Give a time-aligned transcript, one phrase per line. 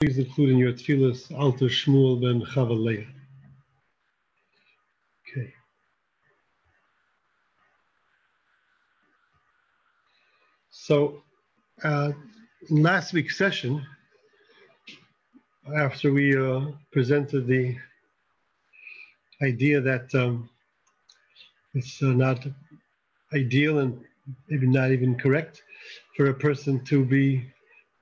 [0.00, 3.06] please include in your tefillas Alter Shmuel ben Chavaleah.
[5.28, 5.52] Okay.
[10.70, 11.22] So,
[11.84, 12.12] uh,
[12.70, 13.84] last week's session,
[15.76, 17.76] after we uh, presented the
[19.42, 20.48] idea that um,
[21.74, 22.46] it's uh, not
[23.34, 24.02] ideal and
[24.48, 25.62] maybe not even correct
[26.16, 27.52] for a person to be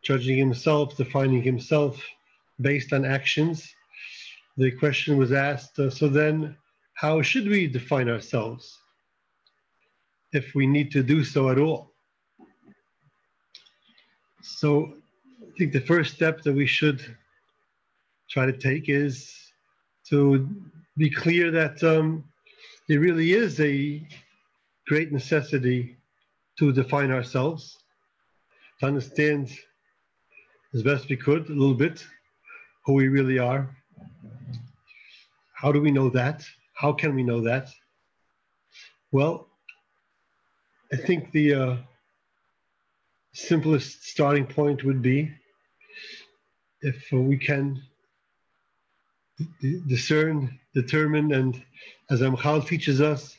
[0.03, 2.03] judging himself, defining himself
[2.61, 3.75] based on actions.
[4.57, 6.57] The question was asked uh, so then,
[6.95, 8.77] how should we define ourselves
[10.33, 11.93] if we need to do so at all?
[14.43, 14.95] So,
[15.43, 17.16] I think the first step that we should
[18.29, 19.35] try to take is
[20.09, 20.49] to
[20.96, 22.24] be clear that um,
[22.88, 24.07] it really is a
[24.87, 25.96] great necessity
[26.59, 27.79] to define ourselves,
[28.80, 29.51] to understand
[30.75, 32.07] as best we could a little bit
[32.85, 33.75] who we really are.
[35.55, 36.45] How do we know that?
[36.75, 37.69] How can we know that?
[39.10, 39.49] Well,
[40.93, 41.77] I think the uh,
[43.33, 45.30] simplest starting point would be
[46.82, 47.82] if we can
[49.87, 51.63] discern, determine, and
[52.10, 53.37] as Ramchal teaches us,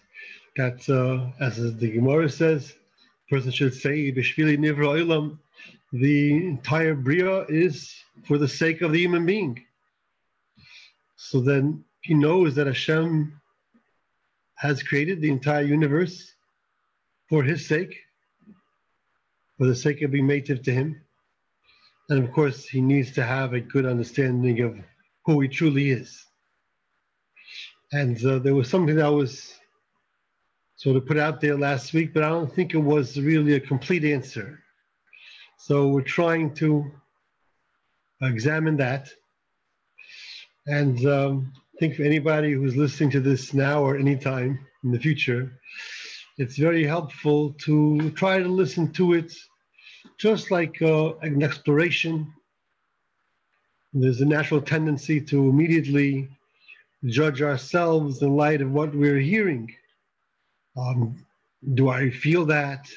[0.58, 2.73] that uh, as the Gemara says,
[3.27, 5.38] a person should say, Olam,
[5.91, 7.93] the entire Bria is
[8.25, 9.63] for the sake of the human being.
[11.15, 13.39] So then he knows that Hashem
[14.55, 16.33] has created the entire universe
[17.29, 17.95] for his sake,
[19.57, 21.01] for the sake of being native to him.
[22.09, 24.77] And of course, he needs to have a good understanding of
[25.25, 26.25] who he truly is.
[27.91, 29.55] And uh, there was something that was
[30.75, 33.59] sort of put out there last week, but I don't think it was really a
[33.59, 34.63] complete answer.
[35.59, 36.91] So we're trying to
[38.21, 39.09] examine that.
[40.65, 44.99] And um, I think for anybody who's listening to this now or anytime in the
[44.99, 45.52] future,
[46.37, 49.31] it's very helpful to try to listen to it
[50.17, 52.33] just like uh, an exploration
[53.93, 56.30] there's a natural tendency to immediately
[57.05, 59.73] judge ourselves in light of what we're hearing.
[60.77, 61.26] Um,
[61.73, 62.87] do I feel that?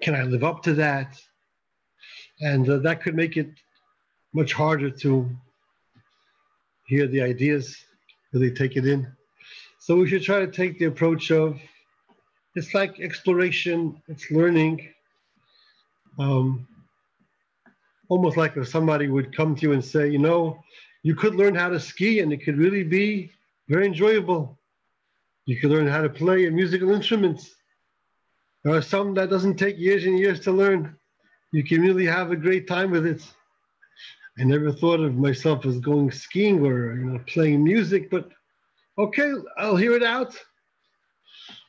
[0.00, 1.20] Can I live up to that?
[2.40, 3.50] And uh, that could make it
[4.32, 5.30] much harder to
[6.86, 7.76] hear the ideas,
[8.32, 9.06] really take it in.
[9.78, 11.58] So we should try to take the approach of
[12.54, 14.88] it's like exploration, it's learning.
[16.18, 16.66] Um,
[18.08, 20.62] almost like if somebody would come to you and say, you know,
[21.02, 23.32] you could learn how to ski and it could really be
[23.68, 24.58] very enjoyable.
[25.46, 27.40] You could learn how to play a musical instrument.
[28.64, 30.96] There are some that doesn't take years and years to learn.
[31.52, 33.22] You can really have a great time with it.
[34.38, 38.30] I never thought of myself as going skiing or you know playing music, but
[38.98, 40.34] okay, I'll hear it out.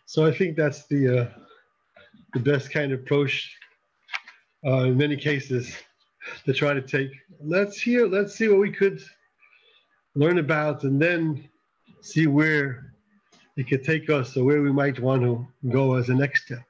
[0.08, 1.30] So I think that's the uh,
[2.34, 3.54] the best kind of approach
[4.66, 5.76] uh, in many cases
[6.46, 7.12] to try to take.
[7.42, 9.02] Let's hear, let's see what we could
[10.16, 11.48] learn about and then
[12.02, 12.94] see where
[13.58, 16.64] it could take us or where we might want to go as a next step.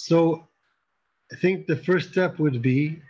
[0.00, 0.46] So
[1.32, 3.02] I think the first step would be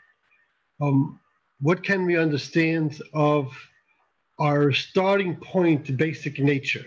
[0.80, 1.20] um,
[1.60, 3.52] what can we understand of
[4.38, 6.86] our starting point basic nature?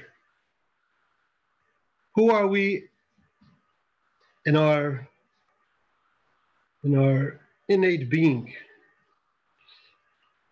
[2.15, 2.89] Who are we
[4.45, 5.07] in our
[6.83, 7.39] in our
[7.69, 8.51] innate being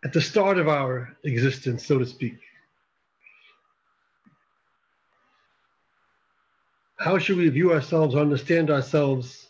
[0.06, 2.38] at the start of our existence, so to speak.
[7.00, 9.48] How should we view ourselves, or understand ourselves,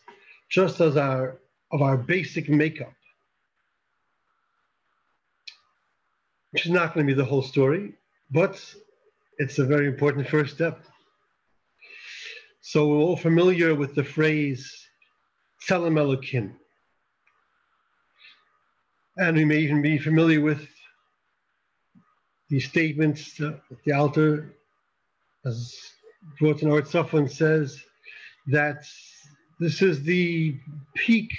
[0.50, 1.40] just as our
[1.72, 2.94] of our basic makeup?
[6.52, 7.94] Which is not going to be the whole story,
[8.30, 8.64] but
[9.40, 10.84] it's a very important first step.
[12.62, 14.88] So we're all familiar with the phrase
[15.68, 16.54] Tselem Elokim,
[19.18, 20.68] and we may even be familiar with
[22.48, 24.54] these statements that the Alter,
[25.46, 25.76] as
[26.40, 27.84] brought Safwan says,
[28.48, 28.84] that
[29.60, 30.58] this is the
[30.96, 31.32] peak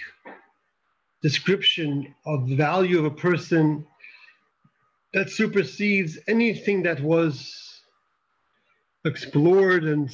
[1.23, 3.87] description of the value of a person
[5.13, 7.83] that supersedes anything that was
[9.05, 10.11] explored and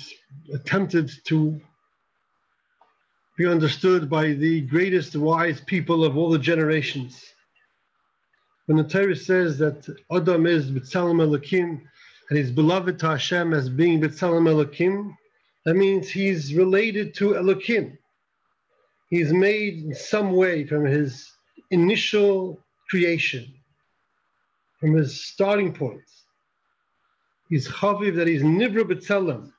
[0.54, 1.60] attempted to
[3.36, 7.22] be understood by the greatest wise people of all the generations.
[8.66, 11.82] When the Torah says that Adam is B'Tselem Elokim
[12.28, 15.16] and he's beloved to Hashem as being B'Tselem Elokim,
[15.64, 17.96] that means he's related to Elokim.
[19.10, 21.32] He's made in some way from his
[21.70, 23.52] initial creation,
[24.80, 26.02] from his starting point,
[27.48, 29.52] he's chaviv that he's nivra b'tzelem,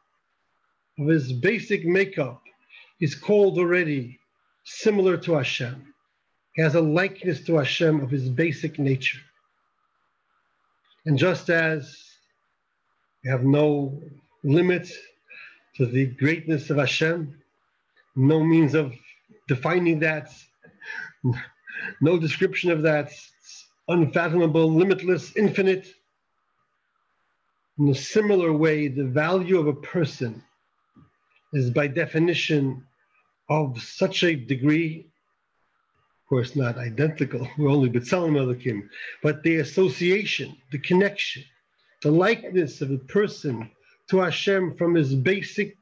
[1.00, 2.42] of his basic makeup,
[3.00, 4.20] he's called already
[4.64, 5.94] similar to Hashem.
[6.54, 9.20] He has a likeness to Hashem of his basic nature.
[11.06, 12.07] And just as
[13.28, 14.02] we have no
[14.46, 14.90] limit
[15.76, 17.38] to the greatness of Hashem,
[18.16, 18.94] no means of
[19.50, 20.32] defining that,
[22.00, 23.12] no description of that,
[23.90, 25.90] unfathomable, limitless, infinite.
[27.78, 30.42] In a similar way, the value of a person
[31.52, 32.82] is by definition
[33.50, 35.06] of such a degree,
[36.24, 38.90] of course, not identical, we're only B'Tselem Elohim,
[39.22, 41.44] but the association, the connection,
[42.02, 43.70] the likeness of a person
[44.10, 45.78] to Hashem from his basic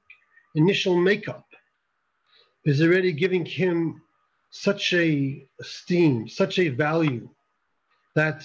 [0.55, 1.45] initial makeup
[2.63, 4.01] is already giving him
[4.49, 7.29] such a esteem, such a value
[8.15, 8.43] that,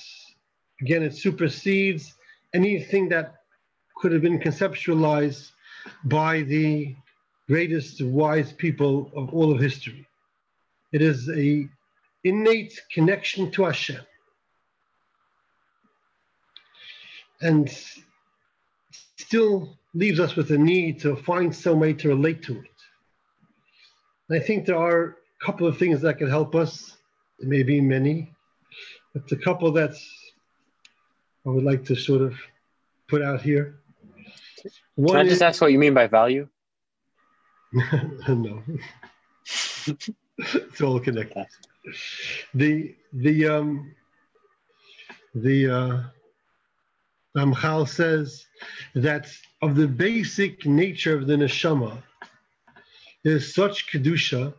[0.81, 2.15] again, it supersedes
[2.53, 3.37] anything that
[3.97, 5.51] could have been conceptualized
[6.05, 6.95] by the
[7.49, 10.07] greatest wise people of all of history.
[10.93, 11.69] It is a
[12.25, 14.01] innate connection to Hashem.
[17.41, 17.71] And
[19.17, 22.79] still leaves us with a need to find some way to relate to it.
[24.29, 26.97] And I think there are a couple of things that can help us.
[27.39, 28.33] It may be many,
[29.15, 29.95] but a couple that
[31.47, 32.35] I would like to sort of
[33.09, 33.81] put out here.
[34.95, 36.49] One Can I just is, ask what you mean by value?
[38.29, 38.63] no.
[40.39, 41.47] it's all connected.
[42.55, 43.95] The the um
[45.35, 46.03] the uh
[47.37, 48.47] Um, Ramchal says
[48.95, 49.29] that
[49.63, 52.03] of the basic nature of the neshama
[53.25, 54.53] is such kedusha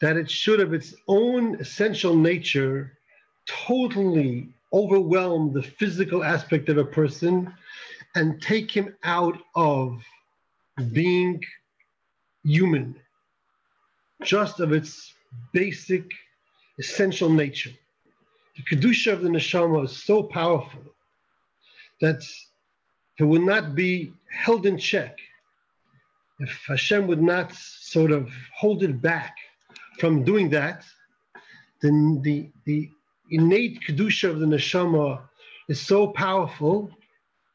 [0.00, 2.96] that it should of its own essential nature
[3.46, 7.52] totally overwhelm the physical aspect of a person
[8.14, 10.00] and take him out of
[10.92, 11.42] being
[12.44, 12.94] human,
[14.22, 15.12] just of its
[15.52, 16.04] basic,
[16.78, 17.70] essential nature.
[18.56, 20.87] The Kedusha of the Neshama is so powerful
[22.00, 22.22] that
[23.18, 25.18] it would not be held in check
[26.40, 29.36] if Hashem would not sort of hold it back
[29.98, 30.84] from doing that,
[31.82, 32.90] then the, the
[33.30, 35.20] innate Kedusha of the Neshama
[35.68, 36.90] is so powerful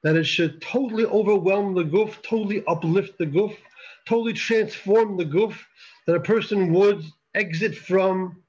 [0.04, 3.56] that it should totally overwhelm the guf, totally uplift the guf,
[4.06, 5.56] totally transform the guf,
[6.06, 7.04] that a person would
[7.34, 8.44] exit from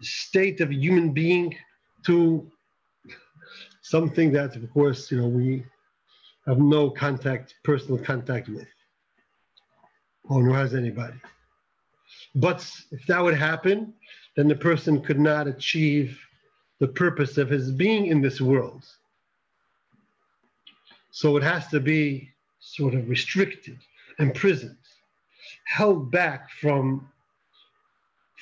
[0.00, 1.54] the state of human being
[2.04, 2.50] to
[3.88, 5.64] something that, of course, you know, we
[6.46, 8.68] have no contact, personal contact with,
[10.24, 11.18] or nor has anybody.
[12.34, 13.94] But if that would happen,
[14.36, 16.18] then the person could not achieve
[16.80, 18.84] the purpose of his being in this world.
[21.10, 22.30] So it has to be
[22.60, 23.78] sort of restricted,
[24.18, 24.76] imprisoned,
[25.64, 27.08] held back from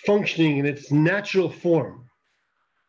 [0.05, 2.11] functioning in its natural form,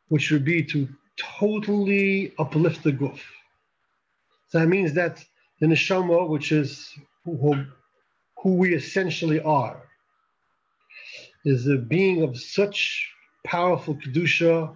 [0.09, 0.87] which would be to
[1.17, 3.19] totally uplift the guf.
[4.49, 5.23] So that means that
[5.59, 6.93] the neshama, which is
[7.25, 7.65] who,
[8.37, 9.81] who we essentially are,
[11.45, 13.09] is a being of such
[13.45, 14.75] powerful kedusha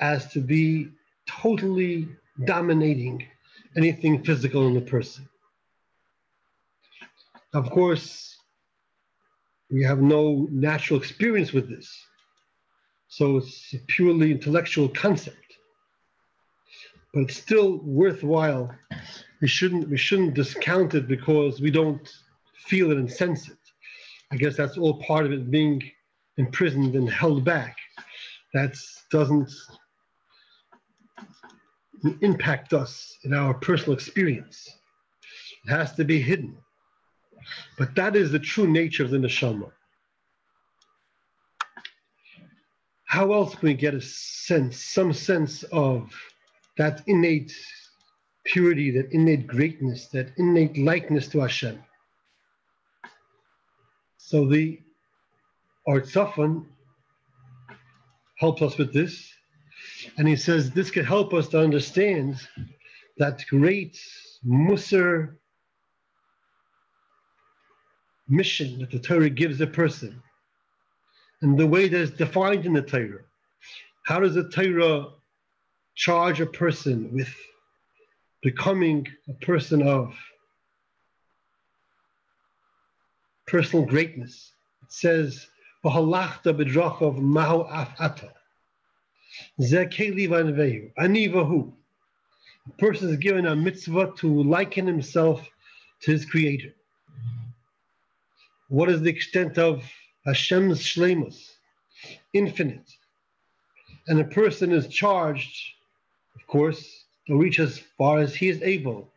[0.00, 0.88] as to be
[1.28, 2.08] totally
[2.44, 3.26] dominating
[3.76, 5.28] anything physical in the person.
[7.52, 8.36] Of course,
[9.70, 12.06] we have no natural experience with this.
[13.08, 15.49] So it's a purely intellectual concept.
[17.12, 18.74] But it's still worthwhile.
[19.40, 22.08] We shouldn't we shouldn't discount it because we don't
[22.54, 23.58] feel it and sense it.
[24.30, 25.82] I guess that's all part of it being
[26.36, 27.76] imprisoned and held back.
[28.54, 28.76] That
[29.10, 29.50] doesn't
[32.20, 34.68] impact us in our personal experience.
[35.66, 36.56] It has to be hidden.
[37.76, 39.70] But that is the true nature of the neshama.
[43.04, 46.12] How else can we get a sense, some sense of
[46.78, 47.52] that innate
[48.44, 51.82] purity, that innate greatness, that innate likeness to Hashem?
[54.18, 54.80] So the
[55.86, 56.66] Ohr Tzafun
[58.38, 59.32] helps us with this.
[60.16, 62.36] And he says this could help us to understand
[63.18, 64.00] that great
[64.46, 65.36] Musar
[68.28, 70.22] mission that the Torah gives a person
[71.42, 73.24] and the way that is defined in the Torah.
[74.06, 75.08] How does the Torah
[76.00, 77.28] charge a person with
[78.42, 80.16] becoming a person of
[83.46, 84.52] personal greatness?
[84.82, 85.46] It says,
[85.84, 88.32] mahu af ata."
[89.60, 90.26] Zekeli
[90.98, 91.70] Anivahu.
[92.66, 95.46] A person is given a mitzvah to liken himself
[96.00, 96.72] to his creator.
[98.68, 99.84] What is the extent of
[100.24, 101.38] Hashem's shlemus?
[102.32, 102.88] Infinite.
[104.08, 105.74] And a person is charged,
[106.40, 109.08] of course, to reach as far as he is able,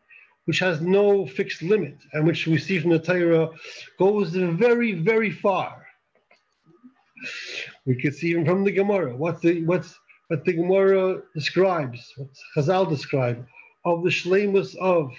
[0.46, 3.50] which has no fixed limit, and which we see from the Torah
[3.98, 5.86] goes very, very far.
[7.86, 12.30] We could see even from the Gemara what the what's what the Gemara describes, what
[12.56, 13.46] Chazal describe
[13.86, 15.12] of the shlemus of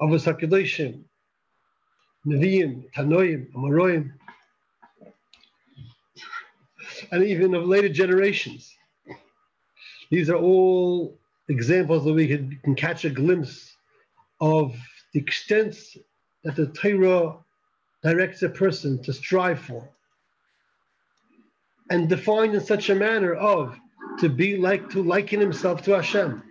[0.00, 1.04] of the Sakadashim,
[2.26, 4.12] Nevi'im, Tanoim, Amaroim,
[7.10, 8.75] and even of later generations.
[10.10, 13.76] These are all examples that we can, can catch a glimpse
[14.40, 14.76] of
[15.12, 15.76] the extent
[16.44, 17.36] that the Torah
[18.02, 19.88] directs a person to strive for.
[21.90, 23.78] And defined in such a manner of
[24.18, 26.42] to be like to liken himself to Hashem.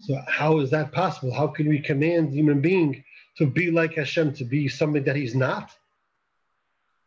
[0.00, 1.32] So how is that possible?
[1.32, 3.02] How can we command human being
[3.38, 5.72] to be like Hashem, to be something that he's not?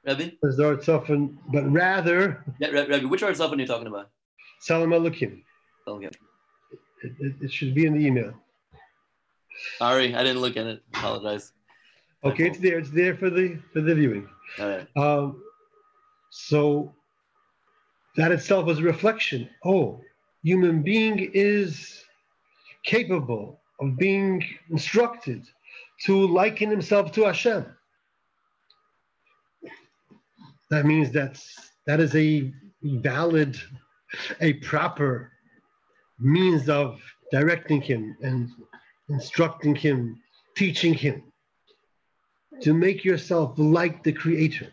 [0.05, 0.31] Rabbi?
[0.41, 2.43] But rather...
[2.59, 4.09] Yeah, Rabbi, which Art are you talking about?
[4.61, 5.41] Tselem Elokim.
[5.87, 6.09] Okay.
[7.01, 8.33] It, it, it, should be in the email.
[9.77, 10.83] Sorry, I didn't look at it.
[10.93, 11.53] Apologize.
[12.23, 12.77] Okay, it's there.
[12.77, 14.27] It's there for the for the viewing.
[14.59, 14.87] All right.
[14.97, 15.41] Um,
[16.29, 16.93] so
[18.17, 19.49] that itself is a reflection.
[19.63, 20.01] Oh,
[20.43, 22.03] human being is
[22.83, 25.45] capable of being instructed
[26.05, 27.65] to liken himself to Hashem.
[30.69, 33.59] That means that's that is a valid,
[34.41, 35.31] a proper
[36.19, 36.99] means of
[37.31, 38.49] directing him and
[39.09, 40.21] instructing him,
[40.55, 41.23] teaching him
[42.61, 44.71] to make yourself like the Creator.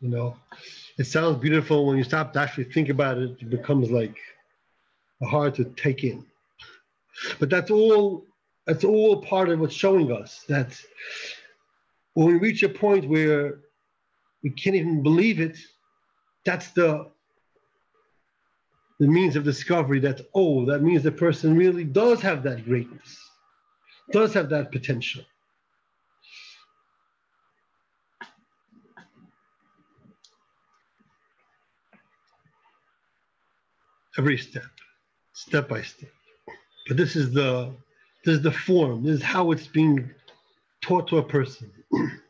[0.00, 0.36] You know,
[0.96, 4.16] it sounds beautiful when you stop to actually think about it, it becomes like
[5.22, 6.24] hard to take in.
[7.40, 8.24] But that's all
[8.66, 10.78] that's all part of what's showing us that
[12.14, 13.60] when we reach a point where
[14.42, 15.58] we can't even believe it,
[16.44, 17.10] that's the
[19.00, 23.16] the means of discovery that oh, that means the person really does have that greatness,
[24.12, 25.22] does have that potential.
[34.18, 34.64] every step,
[35.32, 36.10] step by step.
[36.88, 37.72] But this is the
[38.24, 39.04] this is the form.
[39.04, 40.10] This is how it's being
[40.82, 41.70] taught to a person.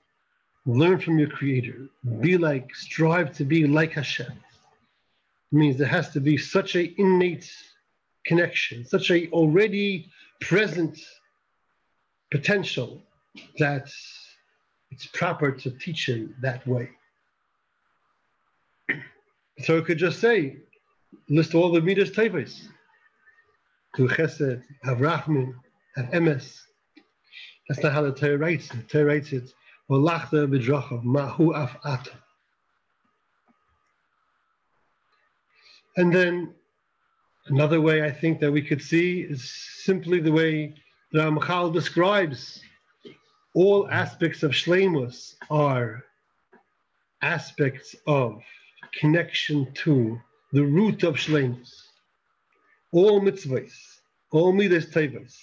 [0.69, 1.89] Learn from your creator.
[2.21, 4.31] Be like, strive to be like Hashem.
[4.31, 7.51] It means there has to be such a innate
[8.27, 10.11] connection, such a already
[10.43, 11.01] present
[12.31, 13.03] potential
[13.59, 13.89] that
[14.91, 16.91] it's proper to teach him that way.
[19.65, 20.59] So it could just say,
[21.29, 22.69] list all the midas tevos.
[23.97, 25.55] To chesed, have rachmin,
[25.97, 26.61] have emes.
[27.69, 28.77] That's not how the Torah writes it.
[28.77, 29.53] The Torah writes it,
[29.91, 31.55] B'drachav, mahu.
[35.97, 36.55] And then
[37.47, 39.51] another way I think that we could see is
[39.83, 40.75] simply the way
[41.15, 42.61] Ramchal describes
[43.55, 46.05] all aspects of shlemus are
[47.23, 48.43] aspects of
[48.93, 50.21] connection to
[50.53, 51.73] the root of shlemus.
[52.93, 53.73] All mitzvahs,
[54.31, 55.35] all midas tevas,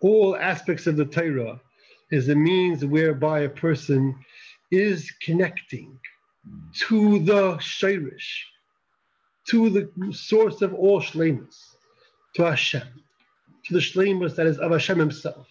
[0.00, 1.60] all aspects of the Torah
[2.10, 4.14] is a means whereby a person
[4.70, 5.98] is connecting
[6.72, 8.42] to the shirish,
[9.48, 11.76] to the source of all shlemus,
[12.34, 12.86] to Hashem,
[13.64, 15.46] to the shlemus that is of Hashem himself.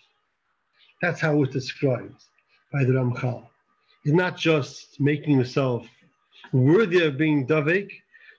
[1.01, 2.23] That's how it's described
[2.71, 3.47] by the Ramchal.
[4.03, 5.87] He's not just making himself
[6.53, 7.89] worthy of being Davik,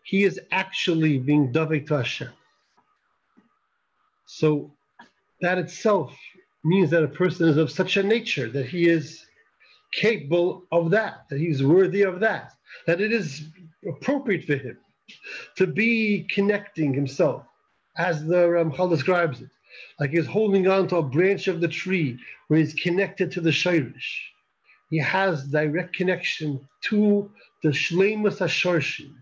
[0.04, 2.28] he is actually being Davik to Hashem.
[4.26, 4.70] So
[5.40, 6.16] that itself
[6.66, 9.24] means that a person is of such a nature that he is
[9.92, 12.52] capable of that, that he's worthy of that,
[12.86, 13.44] that it is
[13.88, 14.76] appropriate for him
[15.56, 17.44] to be connecting himself,
[17.96, 19.48] as the Ramchal describes it,
[20.00, 22.18] like he's holding on to a branch of the tree
[22.48, 24.18] where he's connected to the shirish.
[24.90, 27.30] He has direct connection to
[27.62, 29.14] the shleimus hashorshim,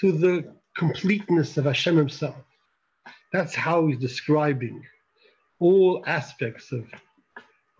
[0.00, 2.36] to the completeness of Hashem Himself.
[3.32, 4.82] That's how he's describing
[5.58, 6.84] all aspects of,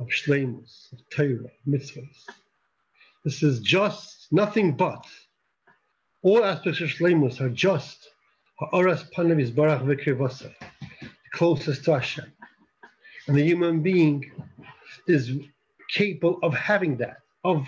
[0.01, 2.25] of Shleimus, of Torah, mitzvahs.
[3.25, 5.07] This is just nothing but
[6.23, 8.11] all aspects of Shleimus are just
[8.59, 10.53] Ha'aras Panav Barach V'Kirvasa,
[11.33, 12.33] closest to Hashem.
[13.29, 14.31] And the human being
[15.07, 15.31] is
[15.91, 17.67] capable of having that, of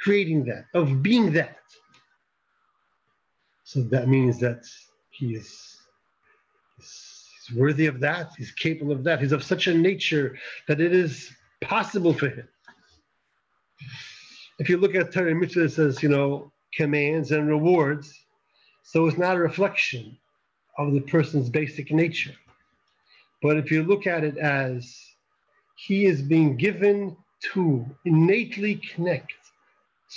[0.00, 1.58] creating that, of being that.
[3.64, 4.64] So that means that
[5.10, 5.71] he is
[7.54, 11.30] worthy of that, he's capable of that, he's of such a nature that it is
[11.60, 12.48] possible for him.
[14.58, 18.12] If you look at Torah Mitzvah, it says, you know, commands and rewards.
[18.84, 20.16] So it's not a reflection
[20.78, 22.34] of the person's basic nature.
[23.42, 24.96] But if you look at it as
[25.76, 27.16] he is being given
[27.52, 29.32] to innately connect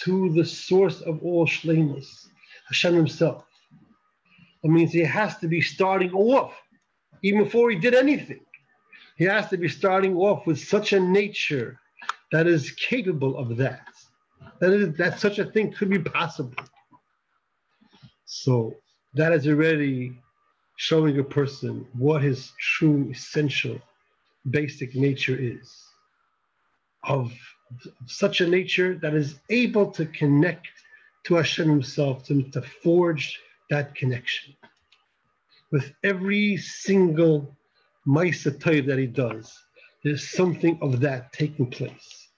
[0.04, 2.27] to the source of all shlemus,
[2.68, 3.46] Hashem himself.
[4.62, 6.54] That means he has to be starting off,
[7.25, 8.41] even before he did anything.
[9.17, 11.79] He has to be starting off with such a nature
[12.32, 13.88] that is capable of that.
[14.60, 16.63] That is that such a thing could be possible.
[18.25, 18.75] So
[19.15, 20.15] that is already
[20.77, 23.79] showing a person what his true essential
[24.51, 25.67] basic nature is
[27.05, 27.34] of
[28.05, 30.67] such a nature that is able to connect
[31.25, 33.39] to Hashem himself, to, to forge
[33.72, 34.53] that connection.
[35.75, 37.53] With every single
[38.08, 39.53] Maisa that he does,
[40.05, 42.29] there's something of that taking place.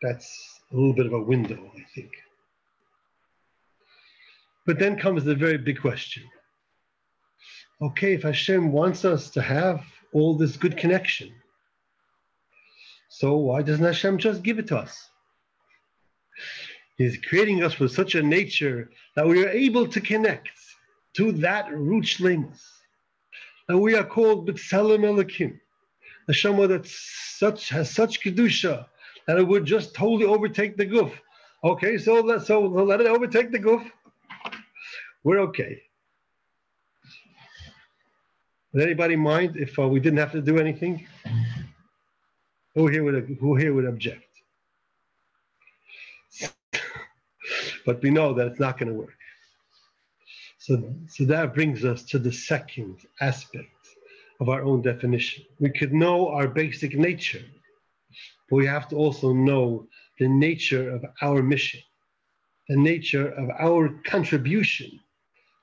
[0.00, 0.30] That's
[0.70, 2.12] a little bit of a window, I think.
[4.64, 6.22] But then comes the very big question.
[7.82, 11.32] Okay, if Hashem wants us to have all this good connection,
[13.08, 15.10] so why doesn't Hashem just give it to us?
[16.96, 20.59] He's creating us with such a nature that we are able to connect
[21.16, 22.60] to that root shlemus.
[23.68, 25.58] And we are called B'Tselem Elokim.
[26.26, 28.86] Hashem that such has such kedusha
[29.26, 31.12] that it would just totally overtake the guf.
[31.62, 33.84] Okay, so let so let it overtake the guf.
[35.24, 35.82] We're okay.
[38.72, 41.06] Would anybody mind if uh, we didn't have to do anything?
[42.74, 44.24] Who here would who here would object?
[47.86, 49.19] but we know that it's not going to work.
[50.70, 53.88] So, so that brings us to the second aspect
[54.38, 55.42] of our own definition.
[55.58, 57.42] We could know our basic nature,
[58.48, 59.88] but we have to also know
[60.20, 61.80] the nature of our mission,
[62.68, 65.00] the nature of our contribution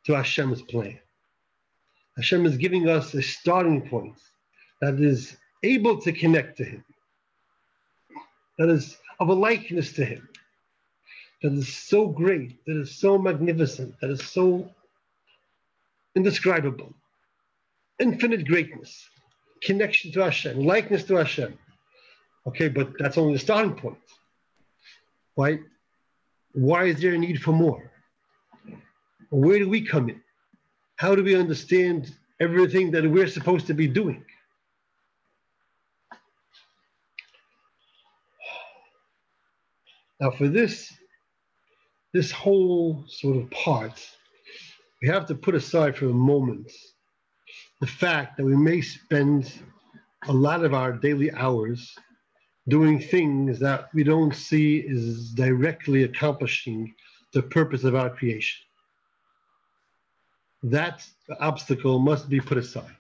[0.03, 0.99] to Hashem's plan.
[2.17, 4.19] Hashem is giving us a starting point
[4.81, 6.83] that is able to connect to Him,
[8.57, 10.27] that is of a likeness to Him,
[11.43, 14.69] that is so great, that is so magnificent, that is so
[16.17, 16.91] indescribable,
[17.99, 18.91] infinite greatness,
[19.61, 21.57] connection to Hashem, likeness to Hashem.
[22.47, 23.97] Okay, but that's only the starting point.
[25.35, 25.59] Why?
[26.53, 27.91] Why is there a need for more?
[29.29, 30.21] Where do we come in?
[30.95, 34.23] How do we understand everything that we're supposed to be doing?
[40.19, 40.91] Now, for this,
[42.11, 43.97] this whole sort of part,
[45.01, 46.71] we have to put aside for a moment
[47.81, 49.51] the fact that we may spend
[50.27, 51.95] a lot of our daily hours
[52.67, 56.93] doing things that we don't see is directly accomplishing
[57.33, 58.67] the purpose of our creation
[60.63, 61.05] that
[61.39, 62.95] obstacle must be put aside.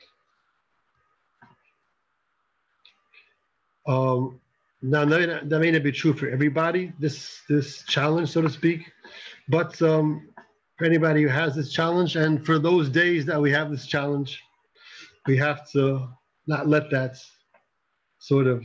[3.87, 4.39] Um,
[4.81, 8.91] now, that may not be true for everybody, this, this challenge, so to speak,
[9.47, 10.29] but um,
[10.77, 14.41] for anybody who has this challenge, and for those days that we have this challenge,
[15.25, 16.07] we have to
[16.45, 17.17] not let that
[18.19, 18.63] sort of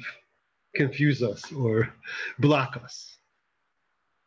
[0.74, 1.92] confuse us or
[2.38, 3.16] block us.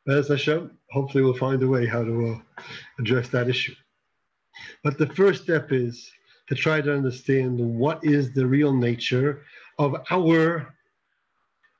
[0.08, 2.62] As Hashem, hopefully we'll find a way how to uh,
[3.00, 3.74] address that issue.
[4.84, 6.12] But the first step is
[6.48, 9.44] to try to understand what is the real nature
[9.80, 10.74] of our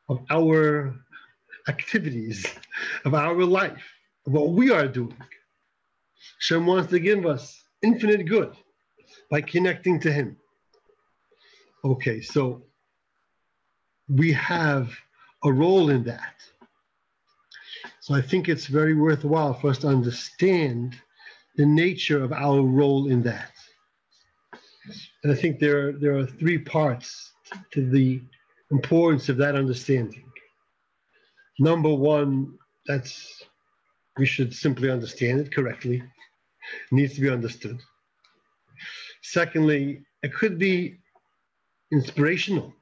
[0.08, 0.96] of our
[1.68, 2.46] activities,
[3.06, 3.84] of our life,
[4.28, 5.18] of what we are doing.
[6.40, 8.56] Shem wants to give us infinite good
[9.30, 10.38] by connecting to Him.
[11.84, 12.64] Okay, so
[14.08, 14.92] we have
[15.44, 16.36] a role in that.
[18.02, 20.96] So I think it's very worthwhile for us to understand
[21.56, 23.52] the nature of our role in that.
[25.24, 27.32] And I think there, are, there are three parts
[27.72, 28.22] to the
[28.72, 30.26] importance of that understanding.
[31.60, 33.44] Number one, that's
[34.18, 36.04] we should simply understand it correctly.
[36.92, 37.80] Needs to be understood.
[39.22, 40.98] Secondly, it could be
[41.92, 42.74] inspirational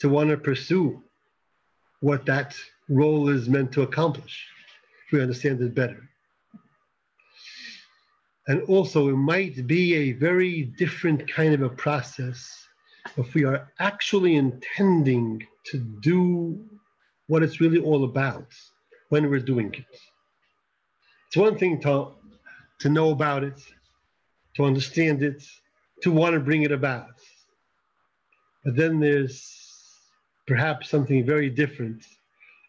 [0.00, 1.02] to want to pursue
[2.00, 2.54] what that
[2.88, 4.46] role is meant to accomplish
[5.06, 6.08] if we understand it better.
[8.46, 12.66] And also, it might be a very different kind of a process
[13.16, 16.62] if we are actually intending to do
[17.26, 18.46] what it's really all about
[19.08, 20.00] when we're doing it.
[21.28, 22.08] It's one thing to,
[22.80, 23.60] to know about it,
[24.56, 25.42] to understand it,
[26.02, 27.08] to want to bring it about.
[28.64, 29.42] But then there's
[30.46, 32.04] perhaps something very different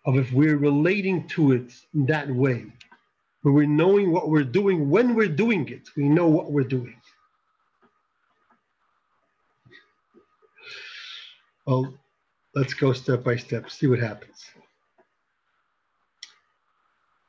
[0.06, 2.66] of if we're relating to it in that way,
[3.42, 6.96] where we're knowing what we're doing when we're doing it, we know what we're doing.
[11.66, 11.98] Well,
[12.54, 14.46] let's go step by step, see what happens.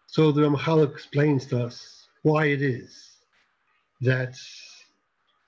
[0.06, 1.95] So the Ramchal explains to us
[2.26, 2.90] why it is
[4.00, 4.34] that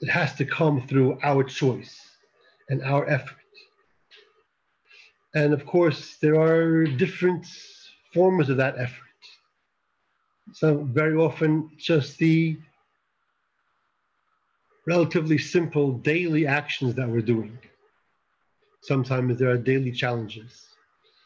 [0.01, 1.95] it has to come through our choice
[2.69, 3.49] and our effort.
[5.35, 7.45] And of course, there are different
[8.15, 9.21] forms of that effort.
[10.53, 12.57] So very often, just the
[14.87, 17.59] relatively simple daily actions that we're doing.
[18.83, 20.53] Sometimes there are daily challenges.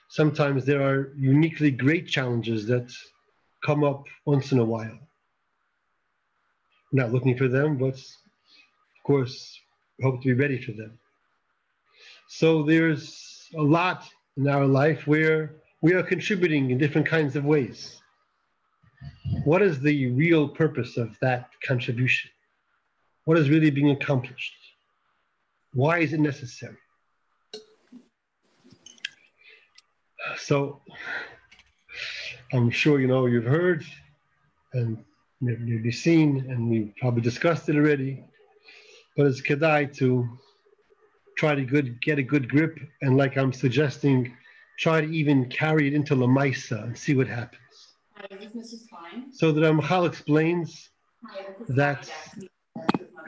[0.09, 2.91] Sometimes there are uniquely great challenges that
[3.63, 4.99] come up once in a while.
[6.93, 9.59] Not looking for them, but of course,
[10.03, 10.99] hope to be ready for them.
[12.29, 17.45] So there's a lot in our life where we are contributing in different kinds of
[17.45, 18.01] ways.
[19.45, 22.31] What is the real purpose of that contribution?
[23.25, 24.55] What is really being accomplished?
[25.75, 26.77] Why is it necessary?
[30.37, 30.81] So
[32.53, 33.85] I'm sure you know you've heard
[34.73, 35.05] and
[35.43, 38.25] you've seen, and we've probably discussed it already.
[39.17, 40.29] But it's kedai to
[41.37, 44.35] try to good get a good grip, and like I'm suggesting,
[44.79, 47.61] try to even carry it into Lamaisa and see what happens.
[48.15, 48.89] Hi, is Mrs.
[48.89, 49.33] Klein?
[49.33, 50.91] So the Ramchal explains
[51.69, 52.11] that.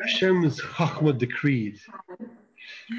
[0.02, 1.78] Hashem's Chachma decreed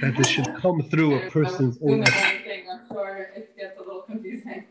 [0.02, 2.20] that this should come through a person's own Doing the effort.
[2.30, 4.66] same thing, I'm sure it gets a little confusing.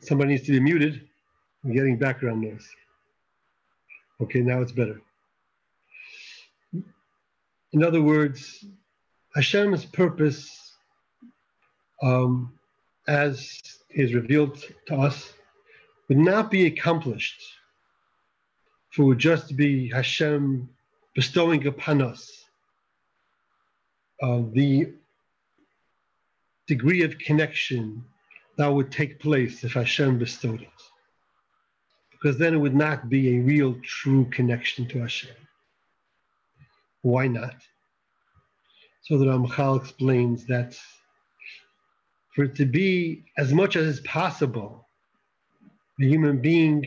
[0.00, 1.08] Somebody needs to be muted.
[1.64, 2.68] I'm getting background noise.
[4.20, 5.00] Okay, now it's better.
[7.72, 8.64] In other words,
[9.34, 10.74] Hashem's purpose,
[12.02, 12.52] um,
[13.08, 15.32] as is revealed to us,
[16.08, 17.40] would not be accomplished
[18.90, 20.68] if it would just be Hashem
[21.14, 22.44] bestowing upon us
[24.22, 24.92] uh, the
[26.66, 28.04] degree of connection
[28.56, 30.68] that would take place if Hashem bestowed it.
[32.22, 35.34] Because then it would not be a real, true connection to Hashem.
[37.00, 37.56] Why not?
[39.02, 40.78] So the Ramchal explains that
[42.32, 44.86] for it to be as much as is possible,
[46.00, 46.86] a human being's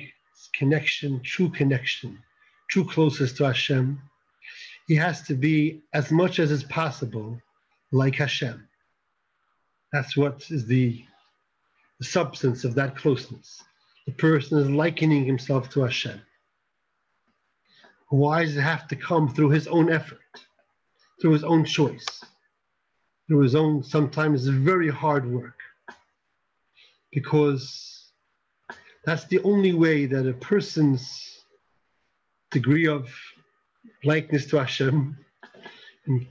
[0.53, 2.17] connection, true connection,
[2.69, 4.01] true closest to Hashem,
[4.87, 7.41] he has to be as much as is possible
[7.91, 8.65] like Hashem.
[9.91, 11.03] That's what is the,
[11.99, 13.61] the substance of that closeness.
[14.05, 16.21] The person is likening himself to Hashem.
[18.09, 20.19] Why does it have to come through his own effort,
[21.19, 22.23] through his own choice,
[23.27, 25.59] through his own sometimes very hard work?
[27.11, 28.11] Because
[29.05, 31.43] that's the only way that a person's
[32.51, 33.09] degree of
[34.03, 35.17] likeness to Hashem
[36.05, 36.27] and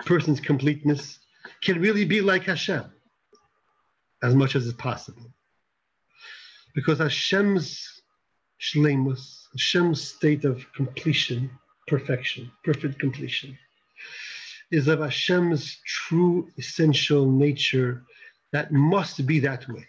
[0.00, 1.18] person's completeness
[1.62, 2.84] can really be like Hashem
[4.22, 5.32] as much as is possible.
[6.76, 8.02] Because Hashem's
[8.60, 11.50] shlemus, Hashem's state of completion,
[11.88, 13.58] perfection, perfect completion,
[14.70, 18.04] is of Hashem's true essential nature
[18.52, 19.86] that must be that way.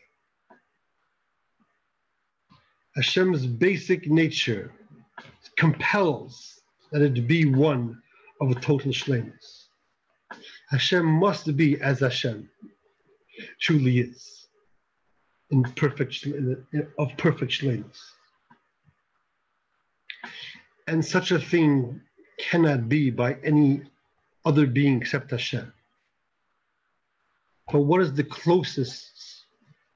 [2.96, 4.72] Hashem's basic nature
[5.58, 6.62] compels
[6.94, 8.02] that it be one
[8.40, 9.66] of a total shlemus.
[10.70, 12.50] Hashem must be as Hashem
[13.60, 14.37] truly is,
[15.52, 16.26] in perfect
[16.98, 18.00] of perfect shlemus.
[20.88, 22.02] And such a thing
[22.40, 23.82] cannot be by any
[24.46, 25.74] other being except Hashem.
[27.72, 29.46] But what is the closest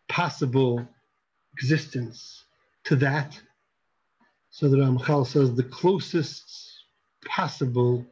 [0.09, 0.85] possible
[1.53, 2.43] existence
[2.85, 3.39] to that?
[4.49, 6.83] So the Ramchal says the closest
[7.25, 8.05] possible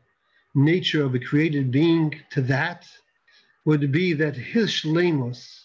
[0.56, 2.86] nature of a created being to that
[3.66, 5.59] would be that his shlemus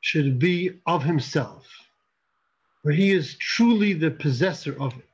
[0.00, 1.66] should be of himself,
[2.82, 5.04] where he is truly the possessor of it.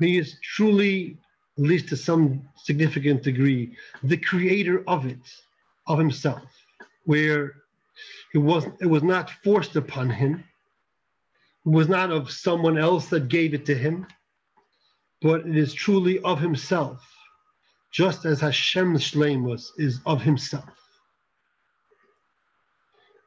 [0.00, 1.18] He is truly,
[1.56, 5.20] at least to some significant degree, the creator of it,
[5.86, 6.50] of himself,
[7.04, 7.54] where
[8.34, 10.42] it was, it was not forced upon him,
[11.64, 14.06] it was not of someone else that gave it to him,
[15.22, 17.00] but it is truly of himself,
[17.92, 20.83] just as Hashem's shlemus is of himself.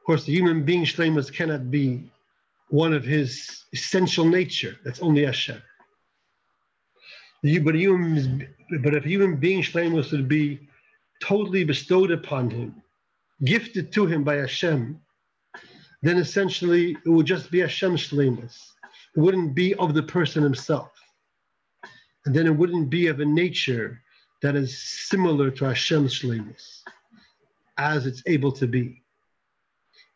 [0.08, 2.10] Course, the human being shlemus cannot be
[2.70, 4.78] one of his essential nature.
[4.86, 5.62] That's only Hashem.
[7.44, 8.48] But, human,
[8.82, 10.68] but if human being shlemus would be
[11.22, 12.82] totally bestowed upon him,
[13.44, 15.00] gifted to him by Hashem,
[16.02, 18.56] then essentially it would just be Hashem's shlemus.
[19.16, 20.92] It wouldn't be of the person himself.
[22.26, 24.02] And then it wouldn't be of a nature
[24.42, 26.84] that is similar to Hashem's shlemus,
[27.78, 29.04] as it's able to be.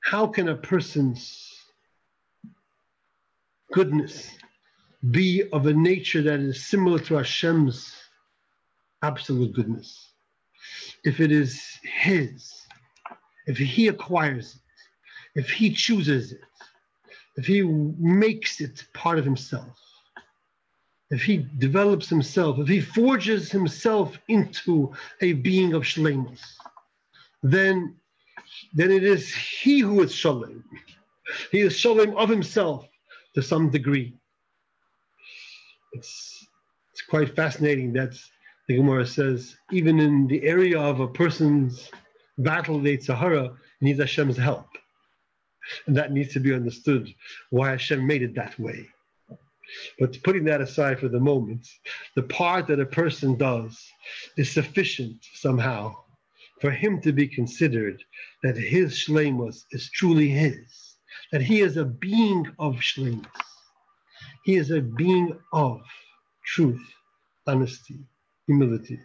[0.02, 1.48] How can a person's
[3.72, 4.30] goodness
[5.10, 7.96] be of a nature that is similar to Hashem's
[9.02, 10.12] absolute goodness?
[11.04, 12.52] If it is His,
[13.48, 16.42] if He acquires it, if He chooses it,
[17.38, 19.80] if He makes it part of Himself,
[21.10, 26.42] if He develops Himself, if He forges Himself into a being of Shlemus,
[27.44, 27.96] then
[28.74, 30.64] then it is he who is shaleim.
[31.52, 32.88] He is shaleim of himself
[33.36, 34.14] to some degree.
[35.94, 36.48] It's,
[36.92, 38.14] it's quite fascinating that
[38.68, 41.90] the Gemara says, even in the area of a person's
[42.38, 44.68] battle with Sahara, needs Hashem's help.
[45.86, 47.14] And that needs to be understood
[47.50, 48.88] why Hashem made it that way.
[50.00, 51.68] But putting that aside for the moment,
[52.16, 53.82] the part that a person does
[54.38, 55.96] is sufficient somehow
[56.62, 58.04] for him to be considered
[58.44, 60.96] that his shlemus is truly his,
[61.32, 63.26] that he is a being of shlemus.
[64.46, 65.82] He is a being of
[66.46, 66.88] truth,
[67.48, 68.00] honesty,
[68.46, 69.00] humility,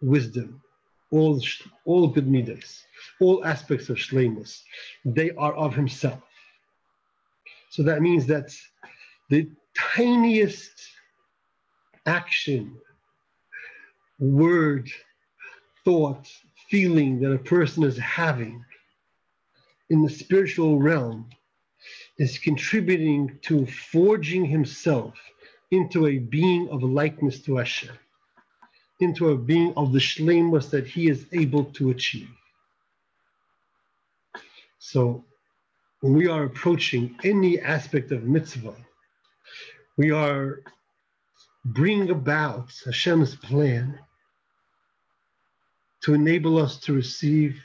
[0.00, 0.62] wisdom,
[1.10, 1.40] all,
[1.84, 2.82] all good midas,
[3.20, 4.62] all aspects of shlemus.
[5.04, 6.22] They are of himself.
[7.70, 8.50] So that means that
[9.28, 10.72] the tiniest
[12.06, 12.76] action,
[14.18, 14.88] word,
[15.84, 16.26] thought,
[16.68, 18.64] feeling that a person is having
[19.90, 21.28] in the spiritual realm
[22.18, 25.14] is contributing to forging himself
[25.70, 27.96] into a being of likeness to Hashem,
[29.00, 32.28] into a being of the shlemus that he is able to achieve.
[34.78, 35.24] So
[36.00, 38.76] when we are approaching any aspect of mitzvah,
[39.96, 40.60] we are
[41.64, 43.98] bringing about Hashem's plan
[46.08, 47.62] to enable us to receive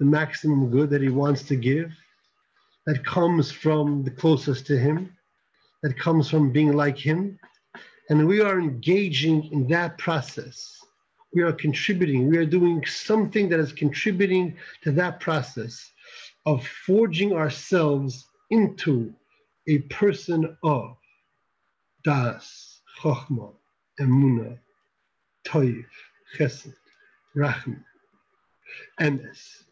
[0.00, 1.90] the maximum good that He wants to give,
[2.84, 5.16] that comes from the closest to Him,
[5.82, 7.38] that comes from being like Him.
[8.10, 10.78] And we are engaging in that process.
[11.32, 15.90] We are contributing, we are doing something that is contributing to that process
[16.44, 19.10] of forging ourselves into
[19.68, 20.98] a person of
[22.04, 23.54] Das, Chochmah,
[23.98, 24.58] Emunah,
[25.46, 25.86] Toiv,
[26.36, 26.74] Chesed,
[27.36, 27.84] Rachman,
[29.00, 29.64] Emes,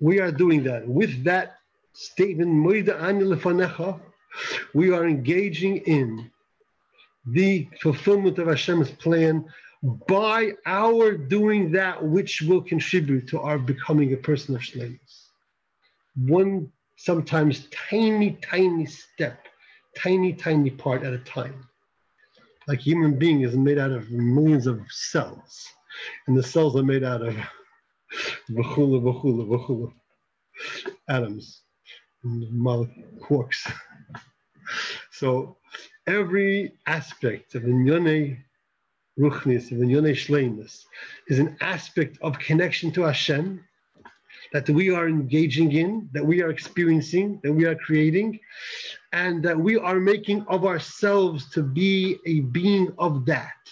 [0.00, 0.86] We are doing that.
[0.86, 1.56] With that
[1.94, 2.64] statement,
[4.74, 6.30] we are engaging in
[7.26, 9.44] the fulfillment of Hashem's plan
[10.08, 15.30] by our doing that which will contribute to our becoming a person of Shlemus.
[16.16, 19.46] One sometimes tiny, tiny step,
[19.96, 21.66] tiny, tiny part at a time
[22.66, 25.66] like human being is made out of millions of cells,
[26.26, 27.34] and the cells are made out of
[28.50, 29.92] vachula, vachula, vachula,
[31.08, 31.62] atoms,
[33.20, 33.70] quarks.
[35.10, 35.56] so
[36.06, 38.38] every aspect of the Inyone
[39.18, 40.84] Ruchnis, of the Inyone Shleimus,
[41.28, 43.64] is an aspect of connection to Hashem
[44.52, 48.38] that we are engaging in, that we are experiencing, that we are creating,
[49.16, 53.62] and that we are making of ourselves to be a being of that.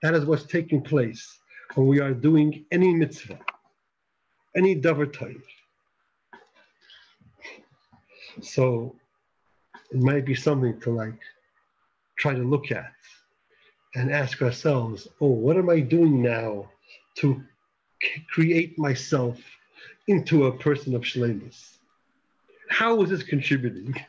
[0.00, 1.40] That is what's taking place
[1.74, 3.38] when we are doing any mitzvah,
[4.56, 5.44] any davar type.
[8.40, 8.96] So
[9.90, 11.20] it might be something to like
[12.18, 12.94] try to look at
[13.94, 16.70] and ask ourselves, oh, what am I doing now
[17.18, 17.42] to
[18.30, 19.38] create myself
[20.08, 21.76] into a person of shlemus?
[22.70, 23.94] How is this contributing?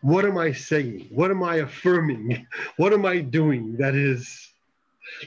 [0.00, 1.08] What am I saying?
[1.10, 2.46] What am I affirming?
[2.76, 4.52] What am I doing that is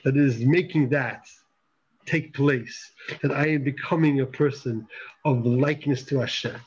[0.04, 1.28] that is making that
[2.06, 2.92] take place?
[3.22, 4.88] That I am becoming a person
[5.26, 6.60] of likeness to Hashem.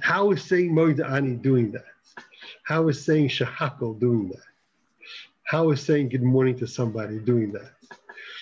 [0.00, 1.84] How is saying Modeh Ani doing that?
[2.64, 4.42] How is saying Shehakol doing that?
[5.44, 7.72] How is saying good morning to somebody doing that?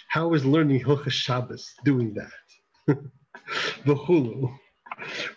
[0.09, 2.97] How is learning Hilchas Shabbos doing that?
[3.85, 4.59] V'chulu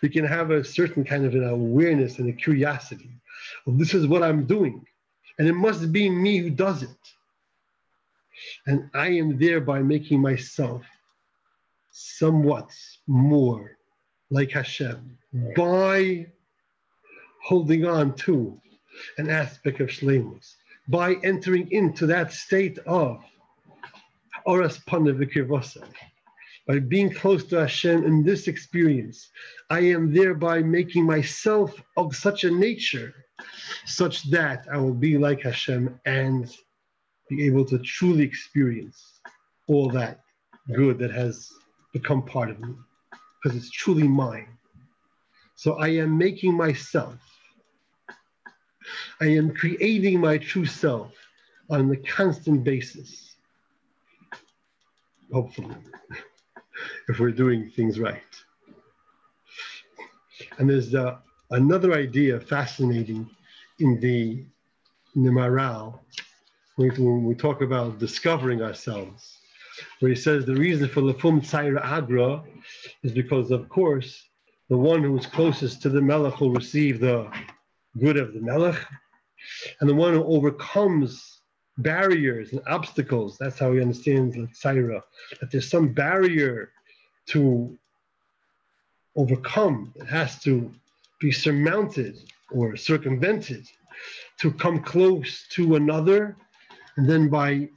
[0.01, 3.09] we can have a certain kind of an awareness and a curiosity
[3.67, 4.85] this is what I'm doing.
[5.39, 6.89] And it must be me who does it.
[8.65, 10.83] And I am thereby making myself
[11.91, 12.71] somewhat
[13.07, 13.77] more
[14.29, 15.17] like Hashem
[15.55, 16.27] by
[17.43, 18.59] holding on to
[19.17, 20.55] an aspect of shlemus,
[20.87, 23.23] by entering into that state of
[24.47, 25.83] oras panavikirvasa,
[26.67, 29.29] by being close to Hashem in this experience,
[29.69, 33.13] I am thereby making myself of such a nature,
[33.85, 36.55] such that I will be like Hashem and
[37.29, 39.19] be able to truly experience
[39.67, 40.21] all that
[40.73, 41.49] good that has
[41.93, 42.73] become part of me,
[43.41, 44.47] because it's truly mine.
[45.55, 47.15] So I am making myself,
[49.19, 51.11] I am creating my true self
[51.69, 53.35] on a constant basis.
[55.31, 55.75] Hopefully,
[57.07, 58.21] if we're doing things right.
[60.57, 61.17] And there's uh,
[61.51, 63.29] another idea fascinating
[63.79, 64.43] in the,
[65.15, 65.31] the
[66.75, 69.37] when we talk about discovering ourselves,
[69.99, 72.43] where he says the reason for Lefum Tzaira Agra
[73.03, 74.29] is because, of course,
[74.69, 77.29] the one who is closest to the Melech will receive the
[77.99, 78.77] good of the Melech,
[79.79, 81.40] and the one who overcomes
[81.81, 85.01] barriers and obstacles, that's how he understands Tzaira,
[85.39, 86.71] that there's some barrier
[87.27, 87.77] to
[89.15, 90.71] overcome, it has to
[91.19, 92.17] be surmounted
[92.51, 93.67] or circumvented
[94.39, 96.35] to come close to another.
[96.97, 97.69] And then by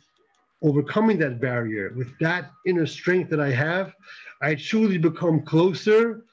[0.63, 3.95] overcoming that barrier with that inner strength that I have,
[4.41, 6.25] I truly become closer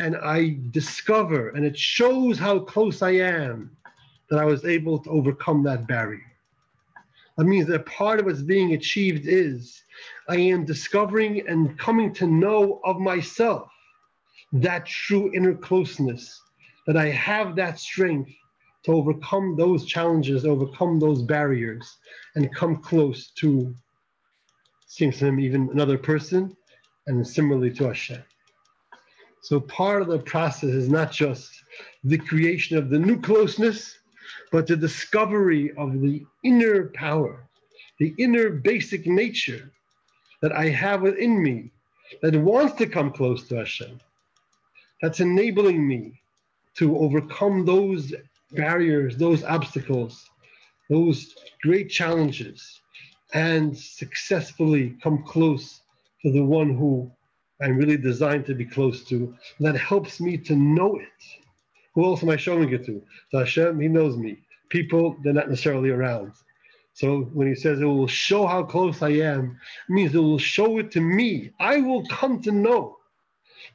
[0.00, 3.76] and I discover, and it shows how close I am
[4.30, 6.27] that I was able to overcome that barrier.
[7.38, 9.84] That means that part of what's being achieved is
[10.28, 13.70] I am discovering and coming to know of myself
[14.52, 16.40] that true inner closeness,
[16.88, 18.32] that I have that strength
[18.84, 21.98] to overcome those challenges, overcome those barriers,
[22.34, 23.72] and come close to,
[24.88, 26.56] seems to him, even another person,
[27.06, 28.22] and similarly to Hashem.
[29.42, 31.50] So part of the process is not just
[32.02, 33.97] the creation of the new closeness,
[34.50, 37.48] but the discovery of the inner power,
[37.98, 39.70] the inner basic nature
[40.42, 41.70] that I have within me
[42.22, 44.00] that wants to come close to Hashem,
[45.02, 46.20] that's enabling me
[46.76, 48.14] to overcome those
[48.52, 50.28] barriers, those obstacles,
[50.88, 52.80] those great challenges,
[53.34, 55.82] and successfully come close
[56.22, 57.10] to the one who
[57.60, 59.34] I'm really designed to be close to.
[59.60, 61.47] That helps me to know it.
[61.98, 63.02] Who else am I showing it to?
[63.32, 64.38] To Hashem, He knows me.
[64.68, 66.30] People, they're not necessarily around.
[66.92, 69.58] So when He says it will show how close I am,
[69.88, 71.50] it means it will show it to me.
[71.58, 72.98] I will come to know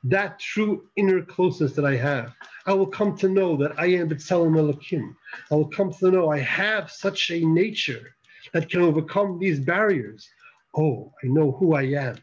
[0.06, 2.34] that true inner closeness that I have.
[2.66, 5.18] I will come to know that I am B'Tselem Elohim.
[5.52, 8.16] I will come to know I have such a nature
[8.54, 10.30] that can overcome these barriers.
[10.78, 12.16] Oh, I know who I am.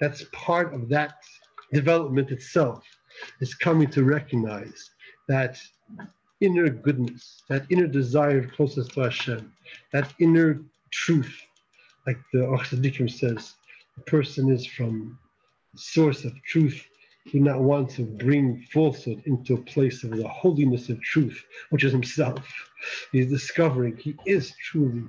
[0.00, 1.16] That's part of that
[1.70, 2.82] development itself,
[3.42, 4.93] is coming to recognize
[5.28, 5.60] that
[6.40, 9.52] inner goodness, that inner desire of closeness to Hashem,
[9.92, 10.60] that inner
[10.90, 11.34] truth,
[12.06, 13.54] like the Orchos Tzaddikim says,
[13.96, 15.18] the person is from
[15.72, 16.86] the source of truth
[17.32, 21.84] do not want to bring falsehood into a place of the holiness of truth, which
[21.84, 22.44] is himself.
[23.12, 25.04] He's discovering he is truly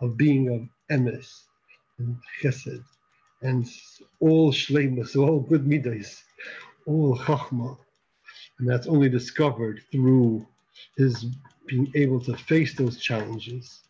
[0.00, 1.42] a being of emes
[1.98, 2.82] and chesed
[3.42, 3.66] and
[4.18, 6.22] all shleimus, all good midas,
[6.86, 7.78] all chachma.
[8.60, 10.46] And that's only discovered through
[10.98, 11.24] his
[11.66, 13.80] being able to face those challenges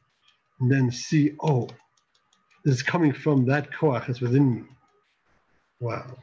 [0.60, 1.68] and then see, oh,
[2.64, 4.62] this is coming from that koach that's within me.
[5.80, 6.16] Wow.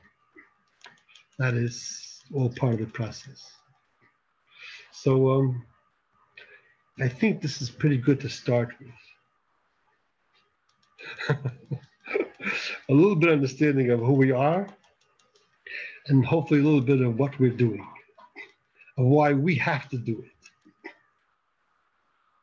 [1.40, 3.52] That is all part of the process.
[4.94, 5.66] So um,
[7.02, 8.70] I think this is pretty good to start
[11.30, 11.38] with.
[12.90, 14.68] a little bit of understanding of who we are,
[16.08, 17.86] and hopefully a little bit of what we're doing,
[18.98, 20.92] of why we have to do it.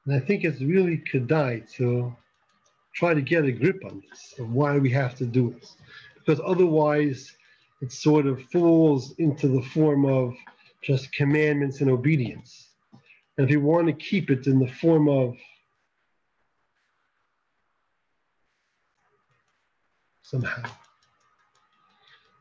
[0.07, 2.15] And I think it's really kedai to
[2.95, 5.67] try to get a grip on this, of why we have to do it.
[6.15, 7.33] Because otherwise,
[7.81, 10.35] it sort of falls into the form of
[10.83, 12.69] just commandments and obedience.
[13.37, 15.37] And if you want to keep it in the form of
[20.23, 20.71] somehow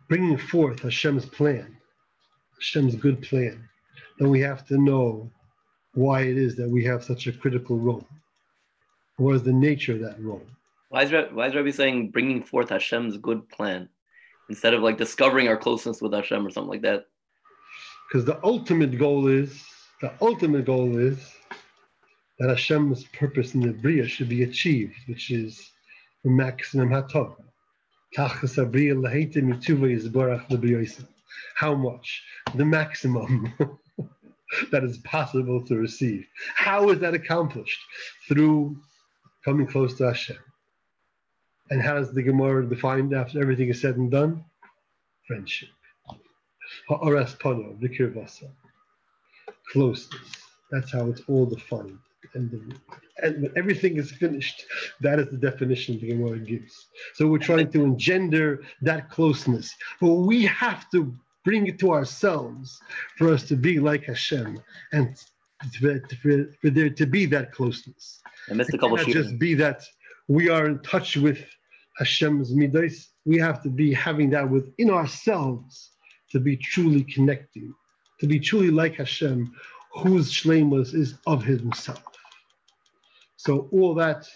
[0.07, 1.75] bringing forth Hashem's plan,
[2.55, 3.67] Hashem's good plan,
[4.19, 5.29] then we have to know
[5.93, 8.07] why it is that we have such a critical role.
[9.17, 10.45] What is the nature of that role?
[10.89, 13.89] Why is, why is Rabbi saying bringing forth Hashem's good plan?
[14.49, 17.05] instead of like discovering our closeness with Hashem or something like that.
[18.07, 19.63] Because the ultimate goal is
[20.01, 21.33] the ultimate goal is
[22.39, 25.71] that Hashem's purpose in the Bria should be achieved, which is
[26.23, 27.35] the maximum hatov,
[31.55, 32.23] How much?
[32.55, 33.53] The maximum
[34.71, 36.25] that is possible to receive.
[36.55, 37.79] How is that accomplished?
[38.27, 38.77] Through
[39.43, 40.37] coming close to Hashem.
[41.69, 44.43] And how does the Gemara defined after everything is said and done?
[45.27, 45.69] Friendship.
[46.89, 48.49] Ha'aras pano, v'kirvasa.
[49.71, 50.31] Closeness.
[50.71, 51.99] That's how it's all defined.
[52.35, 52.75] And, the,
[53.21, 54.65] and when everything is finished,
[55.01, 56.87] that is the definition the Gemara gives.
[57.13, 59.73] So we're trying to engender that closeness.
[60.01, 62.79] But we have to bring it to ourselves
[63.17, 64.59] for us to be like Hashem
[64.91, 65.17] and
[65.79, 68.21] for, for, for there to be that closeness.
[68.49, 69.83] I missed a couple It cannot just be that
[70.27, 71.39] we are in touch with
[71.97, 73.09] Hashem's midas.
[73.25, 75.91] We have to be having that within ourselves
[76.31, 77.73] to be truly connecting,
[78.19, 79.53] to be truly like Hashem,
[79.93, 82.03] whose shlemus is of himself.
[83.35, 84.27] So all that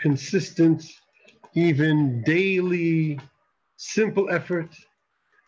[0.00, 0.84] consistent,
[1.54, 3.20] even daily,
[3.76, 4.74] simple effort,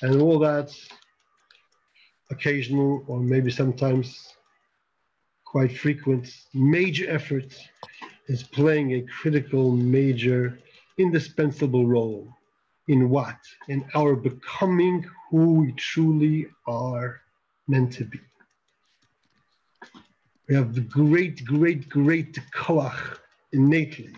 [0.05, 0.71] and all that
[2.31, 4.35] occasional or maybe sometimes
[5.47, 7.51] quite frequent major effort
[8.27, 10.59] is playing a critical, major,
[10.99, 12.29] indispensable role
[12.89, 13.39] in what?
[13.69, 17.23] In our becoming who we truly are
[17.67, 18.21] meant to be.
[20.49, 23.17] We have the great, great, great koach
[23.55, 24.15] innately,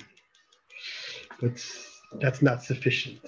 [1.41, 1.65] but
[2.21, 3.21] that's not sufficient.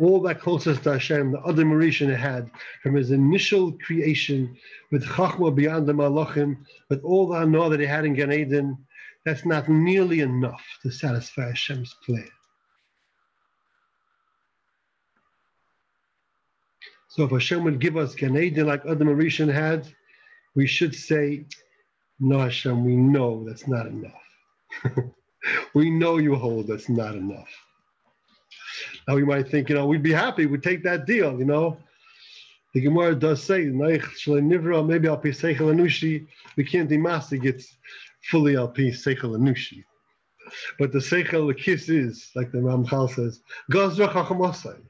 [0.00, 2.50] All that closest to Hashem, the Adam Harishon had
[2.82, 4.56] from his initial creation
[4.90, 8.78] with Chachma beyond the Malachim, with all the Hanoah that he had in Gan Eden,
[9.26, 12.28] that's not nearly enough to satisfy Hashem's plan.
[17.08, 19.86] So if Hashem would give us Gan Eden like Adam Harishon had,
[20.54, 21.44] we should say,
[22.18, 24.22] No, Hashem, we know that's not enough.
[25.74, 27.50] we know you hold that's not enough.
[29.06, 31.78] Now we might think, you know, we'd be happy, we'd take that deal, you know.
[32.74, 36.26] The Gemara does say, maybe Al Seichel Anushi,
[36.56, 37.76] we can't demasi gets
[38.30, 39.84] fully I'll Al Seichel Anushi.
[40.78, 43.40] But the Seichel the kiss is, like the Ramchal says,
[43.72, 44.80] Gazra Chachamosai.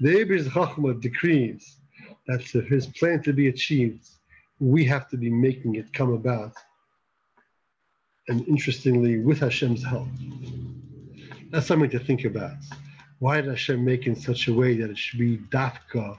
[0.00, 1.78] The Eber's Chachma decrees
[2.26, 4.06] that for his plan to be achieved,
[4.60, 6.52] we have to be making it come about.
[8.28, 10.08] And interestingly, with Hashem's help.
[11.50, 12.56] That's something to think about.
[13.24, 16.18] Why did Hashem make in such a way that it should be dafka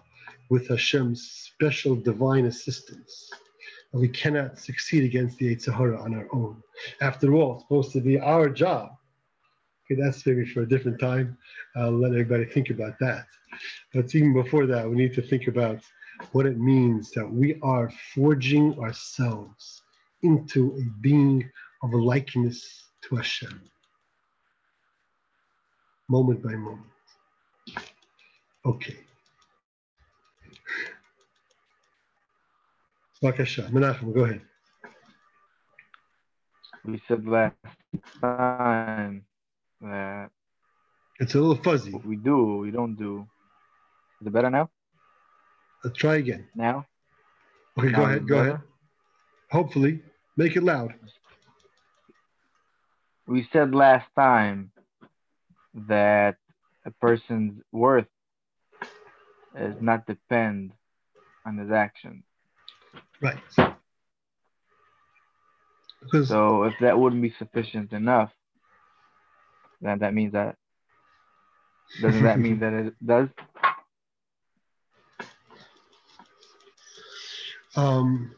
[0.49, 3.29] with Hashem's special divine assistance?
[3.93, 6.63] And we cannot succeed against the Yetzer Hara on our own.
[7.01, 8.97] After all, it's supposed to be our job.
[9.85, 11.37] Okay, that's maybe for a different time.
[11.75, 13.27] I'll let everybody think about that.
[13.93, 15.81] But even before that, we need to think about
[16.31, 19.83] what it means that we are forging ourselves
[20.23, 21.47] into a being
[21.83, 23.61] of a likeness to Hashem,
[26.09, 26.94] moment by moment.
[28.65, 28.95] Okay.
[33.23, 34.41] Bakasha, Menachem, go ahead.
[36.83, 37.55] We said last
[38.21, 39.25] time
[39.81, 40.29] that
[41.19, 41.91] it's a little fuzzy.
[42.05, 43.25] we do, we don't do.
[44.21, 44.69] Is it better now?
[45.83, 46.47] Let's try again.
[46.55, 46.85] Now?
[47.77, 48.27] Okay, Now go ahead.
[48.27, 48.49] Go better?
[48.49, 48.61] ahead.
[49.51, 50.01] Hopefully,
[50.37, 50.93] make it loud.
[53.27, 54.71] We said last time
[55.87, 56.35] that
[56.85, 58.05] a person's worth
[59.57, 60.71] does not depend
[61.45, 62.23] on his actions.
[63.21, 63.37] Right.
[66.01, 68.31] Because So if that wouldn't be sufficient enough,
[69.81, 70.57] then that means that
[72.01, 73.29] doesn't that mean that it does?
[77.75, 78.33] um,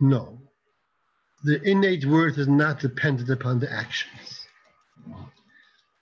[0.00, 0.38] no,
[1.44, 4.46] the innate worth is not dependent upon the actions,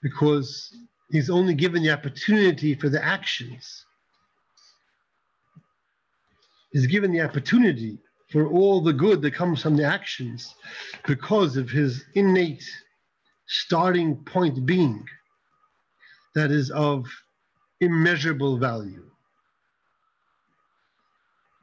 [0.01, 0.75] because
[1.13, 3.85] he's only given the opportunity for the actions.
[6.71, 7.99] He's given the opportunity
[8.31, 10.55] for all the good that comes from the actions
[11.05, 12.67] because of his innate
[13.45, 15.05] starting point being
[16.33, 17.05] that is of
[17.79, 19.05] immeasurable value.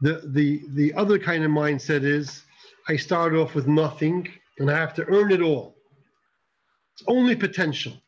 [0.01, 2.45] The, the, the other kind of mindset is
[2.89, 4.29] I start off with nothing
[4.61, 5.75] and I have to earn it all.
[6.95, 8.01] It's only potential.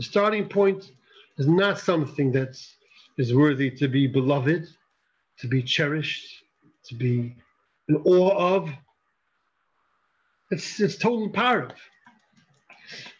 [0.00, 0.92] The starting point
[1.36, 2.58] is not something that
[3.18, 4.66] is worthy to be beloved,
[5.40, 6.42] to be cherished,
[6.84, 7.36] to be
[7.86, 8.70] in awe of.
[10.50, 11.72] It's, it's total power of.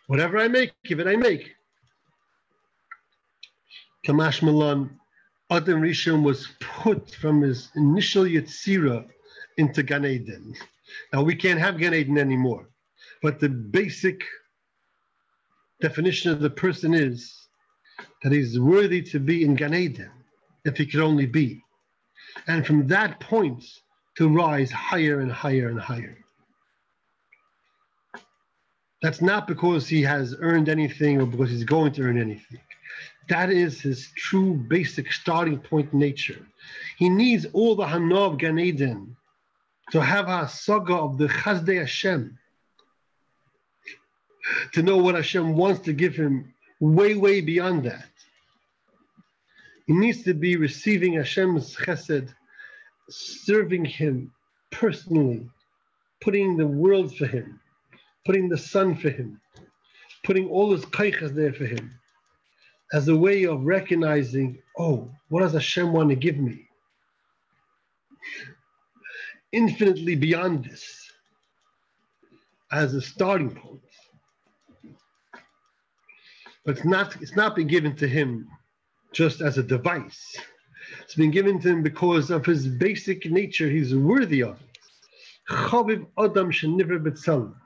[0.07, 1.55] Whatever I make, give it I make.
[4.07, 4.99] Kamash Milan,
[5.51, 9.07] Adam Rishon was put from his initial Yetzira
[9.59, 10.55] into Gan Eden.
[11.13, 12.71] Now we can't have Gan Eden anymore,
[13.21, 14.23] but the basic
[15.81, 17.35] definition of the person is
[18.23, 20.11] that he's worthy to be in Gan Eden,
[20.65, 21.63] if he could only be.
[22.47, 23.65] And from that point
[24.17, 26.19] to rise higher and higher and higher.
[29.03, 32.61] That's not because he has earned anything or because he's going to earn anything.
[33.29, 36.47] That is his true basic starting point nature.
[36.99, 39.17] He needs all the Hana of Gan Eden
[39.93, 42.37] to have a saga of the Chazdei Hashem,
[44.73, 48.07] to know what Hashem wants to give him way, way beyond that.
[49.87, 52.33] He needs to be receiving Hashem's chesed,
[53.09, 54.33] serving Him
[54.71, 55.51] personally,
[56.21, 57.61] putting the world for Him,
[58.25, 59.41] putting the sun for Him,
[60.23, 61.91] putting all His kaichas there for Him,
[62.93, 66.69] as a way of recognizing, oh, what does Hashem want to give me?
[69.51, 71.11] Infinitely beyond this,
[72.71, 73.81] as a starting point.
[76.71, 78.47] But it's not, it's not been given to him
[79.13, 80.37] just as a device.
[81.03, 83.69] It's been given to him because of his basic nature.
[83.69, 84.79] He's worthy of it.
[85.51, 87.57] Chaviv Adam Shenivra B'Tzelem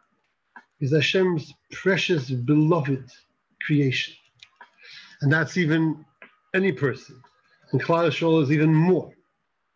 [0.81, 3.11] is Hashem's precious, beloved
[3.67, 4.15] creation.
[5.21, 6.03] And that's even
[6.55, 7.23] any person.
[7.73, 9.13] And Klal Yisrael is even more.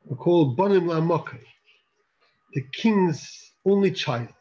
[0.07, 1.45] We're called Banim La'amokai,
[2.55, 4.33] the king's only child.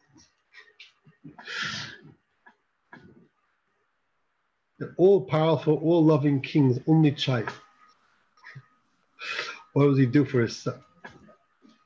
[4.79, 7.49] The all powerful, all loving king's only child.
[9.73, 10.83] What does he do for his son?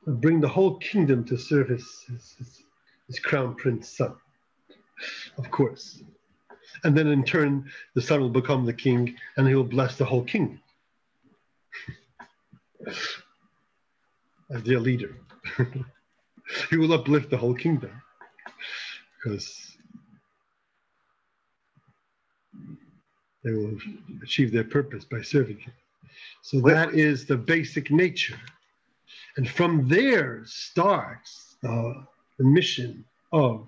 [0.05, 2.63] Bring the whole kingdom to serve his, his, his,
[3.07, 4.15] his crown prince son.
[5.37, 6.03] Of course.
[6.83, 10.05] And then in turn, the son will become the king and he will bless the
[10.05, 10.59] whole kingdom
[14.49, 15.15] as their leader.
[16.69, 17.91] he will uplift the whole kingdom
[19.23, 19.70] because
[23.43, 23.77] they will
[24.21, 25.73] achieve their purpose by serving him.
[26.41, 28.39] So that is the basic nature.
[29.37, 32.05] And from there starts the,
[32.37, 33.67] the mission of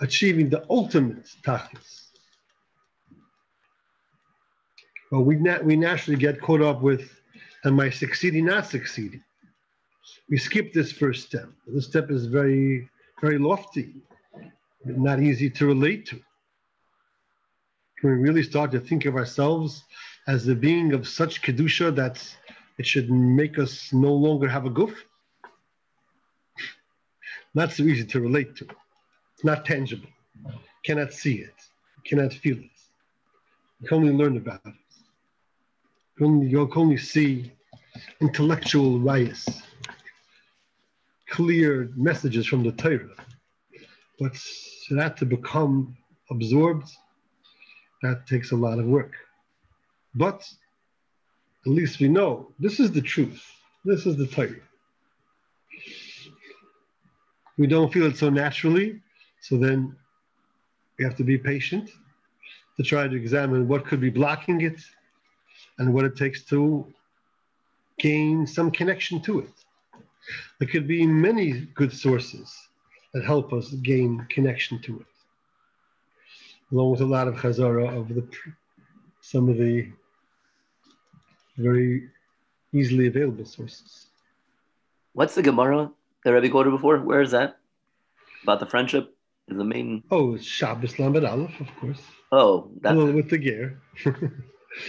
[0.00, 2.08] achieving the ultimate tachlis.
[5.10, 7.10] Well, we, nat- we naturally get caught up with,
[7.64, 9.22] am I succeeding, not succeeding?
[10.30, 11.48] We skip this first step.
[11.66, 12.88] This step is very,
[13.20, 13.94] very lofty,
[14.84, 16.20] not easy to relate to.
[18.02, 19.84] Can we really start to think of ourselves
[20.26, 22.20] as the being of such kedusha that
[22.76, 24.92] it should make us no longer have a guf?
[27.54, 28.64] Not so easy to relate to.
[29.34, 30.08] It's not tangible.
[30.84, 31.54] Cannot see it.
[32.04, 32.76] Cannot feel it.
[33.80, 34.74] You can only learn about it.
[34.74, 37.52] You can only, you can only see
[38.20, 39.46] intellectual riots,
[41.28, 43.14] clear messages from the Torah.
[44.18, 45.96] But for that to become
[46.28, 46.90] absorbed,
[48.02, 49.12] that takes a lot of work.
[50.14, 50.48] But
[51.64, 53.42] at least we know this is the truth.
[53.84, 54.60] This is the Torah.
[57.58, 59.00] We don't feel it so naturally,
[59.40, 59.94] so then
[60.98, 61.90] we have to be patient
[62.76, 64.80] to try to examine what could be blocking it
[65.78, 66.86] and what it takes to
[67.98, 69.54] gain some connection to it.
[70.58, 72.54] There could be many good sources
[73.12, 75.11] that help us gain connection to it,
[76.72, 78.26] along with a lot of chazara of the
[79.20, 79.88] some of the
[81.56, 82.08] very
[82.72, 84.06] easily available sources.
[85.12, 85.90] What's the Gemara
[86.24, 86.98] that Rebbe quoted before?
[87.00, 87.58] Where is that?
[88.42, 89.14] About the friendship
[89.48, 90.02] is the main.
[90.10, 92.00] Oh, it's Shabbos Lamed Aleph, of course.
[92.32, 93.78] Oh, that's with the gear.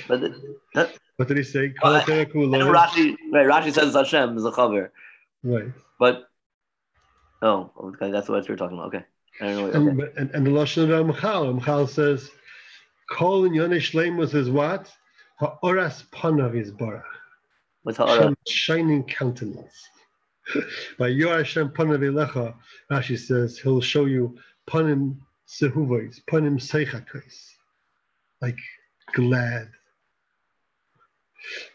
[0.08, 1.74] but the, that, what did he say?
[1.84, 3.46] Oh, Kol I Terakul know Lo- Rashi, right?
[3.46, 4.92] Rashi says Hashem is a cover,
[5.44, 5.72] Right.
[6.00, 6.30] but
[7.42, 8.88] oh, okay, that's what you're talking about.
[8.96, 9.06] Okay,
[9.42, 9.64] I don't know.
[9.64, 10.14] what- And, Okay.
[10.18, 12.30] and, and the Lashon of Ramchal, Ramchal says,
[13.10, 14.92] Kol in Yoneh Shleimus is what?
[15.40, 17.04] Ha'oras panav is barach.
[17.84, 18.36] What's Ha'ara?
[18.48, 19.74] Shining countenance.
[21.00, 22.56] By Yor Hashem panav elecha,
[22.92, 24.38] Rashi says, he'll show you
[24.70, 25.18] panim
[25.48, 27.50] sehuvois, panim seichakais.
[28.42, 28.58] Like
[29.14, 29.70] glad.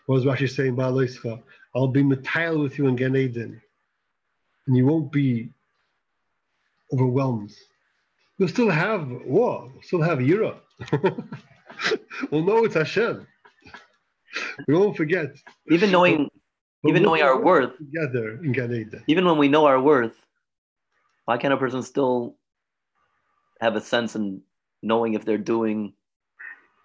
[0.06, 0.78] What was Rashi saying?
[1.74, 3.60] I'll be matile with you in Gan Eden.
[4.66, 5.50] And you won't be
[6.92, 7.52] overwhelmed.
[8.38, 10.64] We'll still have war, you'll still have Europe.
[12.30, 13.26] we'll know it's Hashem.
[14.66, 15.36] We won't forget.
[15.70, 16.28] Even knowing,
[16.82, 19.02] But even knowing our worth, together in Gan Eden.
[19.06, 20.14] even when we know our worth,
[21.24, 22.36] why can't a person still
[23.60, 24.42] have a sense in
[24.82, 25.94] knowing if they're doing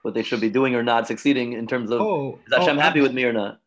[0.02, 2.82] what they should be doing or not, succeeding in terms of Oh, is Hashem oh,
[2.82, 3.60] happy with me or not?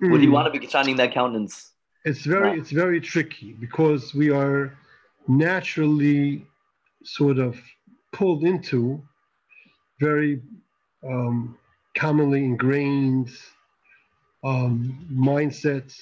[0.00, 0.32] Would he mm.
[0.32, 1.70] want to be shining that countenance?
[2.04, 4.76] It's very, it's very tricky because we are
[5.28, 6.44] naturally
[7.04, 7.60] sort of
[8.12, 9.02] pulled into
[9.98, 10.42] very
[11.04, 11.56] um,
[11.94, 13.30] commonly ingrained
[14.44, 15.94] um, mindset,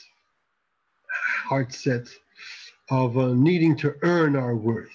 [1.48, 2.08] heart set
[2.90, 4.90] of uh, needing to earn our worth.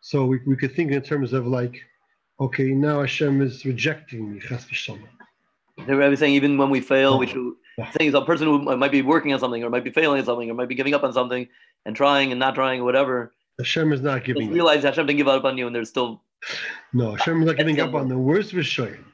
[0.00, 1.80] So we, we could think in terms of like,
[2.40, 4.40] okay, now Hashem is rejecting me.
[5.86, 7.54] They were saying even when we fail, we should
[7.92, 10.50] things a person who might be working on something or might be failing at something
[10.50, 11.48] or might be giving up on something
[11.86, 13.32] and trying and not trying or whatever.
[13.58, 14.54] Hashem is not Just giving up.
[14.54, 16.22] realize Hashem didn't give up on you and there's still
[16.92, 19.04] No, Hashem is not giving up on the worst Rishoyim.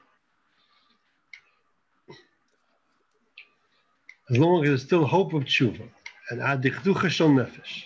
[4.30, 5.88] As long as there's still hope of tshuva
[6.30, 7.84] and adichducha shel nefesh.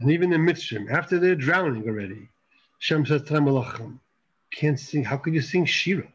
[0.00, 2.28] And even in Mitzrayim, after they're drowning already,
[2.80, 4.00] Hashem says to them, "Malachim,
[4.52, 5.04] can't sing.
[5.04, 6.08] How could you sing Shira?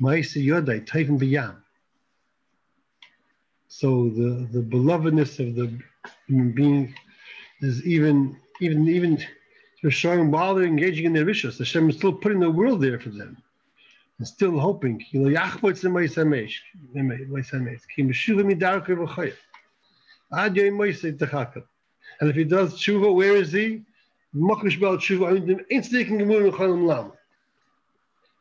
[0.00, 1.56] Ma'ase yodai, taivin b'yam.
[3.72, 5.72] So the, the belovedness of the
[6.26, 6.92] human being
[7.60, 9.24] is even even even
[9.88, 11.56] showing while they're engaging in their rishos.
[11.58, 13.36] Hashem is still putting the world there for them.
[14.18, 15.04] And still hoping.
[15.14, 15.32] And
[22.28, 23.82] if he does tshuva, where is he?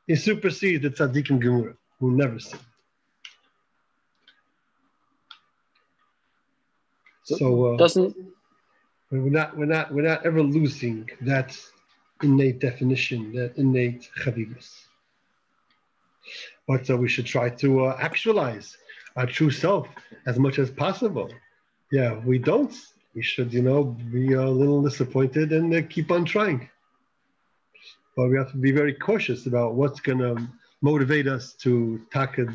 [0.08, 2.60] He supersedes the tzaddikim Gemurah, who never sin.
[7.38, 8.16] So uh, Doesn't
[9.12, 11.58] we're not, we're not, we're not ever losing that
[12.22, 14.86] innate definition, that innate chavivus.
[16.68, 18.78] But uh, we should try to uh, actualize
[19.16, 19.88] our true self
[20.28, 21.32] as much as possible.
[21.92, 22.76] Yeah, we don't.
[23.16, 26.70] We should, you know, be a little disappointed and uh, keep on trying.
[28.16, 30.48] But we have to be very cautious about what's going to
[30.82, 32.46] motivate us to taka,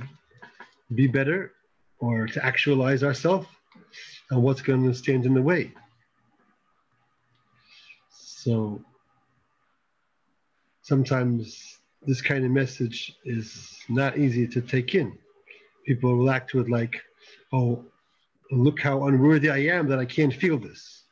[0.94, 1.52] be better
[1.98, 3.48] or to actualize ourselves
[4.30, 5.72] and what's going to stand in the way.
[8.10, 8.82] So
[10.82, 15.18] sometimes this kind of message is not easy to take in.
[15.86, 17.00] People react to it like,
[17.52, 17.84] oh,
[18.50, 21.02] look how unworthy I am that I can't feel this.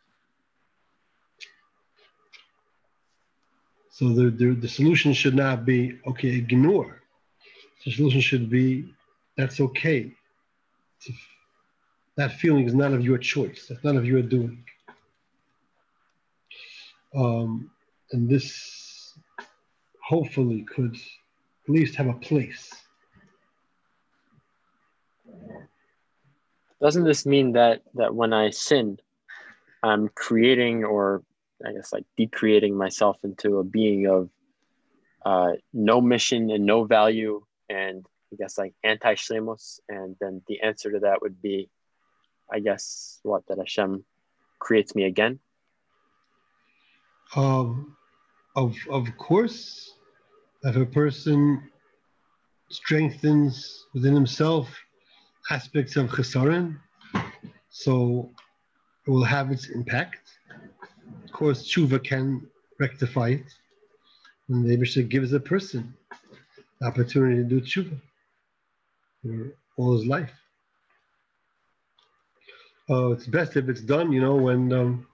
[3.90, 7.02] So the, the, the solution should not be, okay, ignore.
[7.84, 8.92] The solution should be,
[9.36, 10.12] that's okay.
[12.16, 13.66] That feeling is none of your choice.
[13.68, 14.64] That's none of your doing.
[17.14, 17.70] Um,
[18.10, 19.14] and this
[20.02, 22.72] hopefully could at least have a place.
[26.82, 28.98] doesn't this mean that that when I sin,
[29.82, 31.22] I'm creating or
[31.64, 34.28] I guess like decreating myself into a being of
[35.24, 40.60] uh, no mission and no value and I guess like anti shlemos and then the
[40.62, 41.70] answer to that would be
[42.52, 44.04] I guess what that Hashem
[44.58, 45.38] creates me again.
[47.34, 47.96] Um,
[48.54, 49.94] of, of course,
[50.62, 51.70] if a person
[52.68, 54.68] strengthens within himself
[55.50, 56.78] aspects of chesaron,
[57.70, 58.30] so
[59.06, 60.38] it will have its impact.
[61.24, 62.46] Of course, tshuva can
[62.78, 63.46] rectify it.
[64.48, 65.94] And the Mishnah gives a person
[66.80, 67.98] the opportunity to do tshuva
[69.22, 70.32] for all his life.
[72.90, 75.06] Uh, it's best if it's done, you know, when um,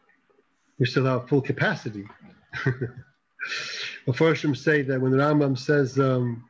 [0.78, 2.06] we still have full capacity.
[2.64, 6.48] the Farshim say that when the Rambam says um,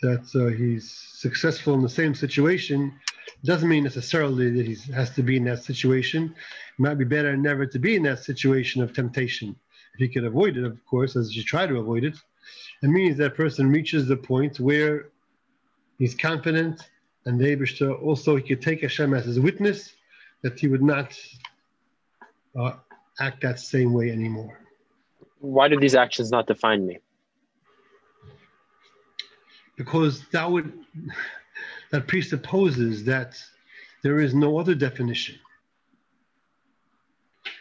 [0.00, 2.92] that uh, he's successful in the same situation,
[3.26, 6.34] it doesn't mean necessarily that he has to be in that situation.
[6.78, 9.54] It might be better never to be in that situation of temptation.
[9.94, 12.16] If he can avoid it, of course, as you try to avoid it,
[12.82, 15.10] it means that person reaches the point where
[15.98, 16.88] he's confident
[17.26, 19.94] and the also he could take Hashem as his witness
[20.44, 21.18] that he would not
[22.54, 22.72] uh,
[23.18, 24.60] act that same way anymore.
[25.40, 26.98] Why do these actions not define me?
[29.76, 30.70] Because that would
[31.90, 33.42] that presupposes that
[34.02, 35.36] there is no other definition.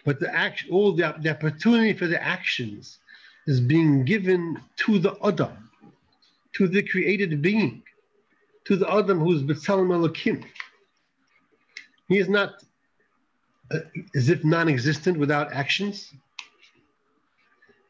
[0.06, 3.00] But the act, all the, the opportunity for the actions
[3.48, 5.70] is being given to the Adam,
[6.58, 7.84] to the created being,
[8.66, 10.44] to the Adam who's B'Tselem Elokim.
[12.10, 12.64] He is not
[14.16, 16.14] as if non-existent without actions.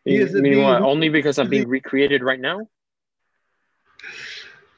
[0.05, 0.81] He You mean what?
[0.81, 2.67] Only because I'm being recreated right now?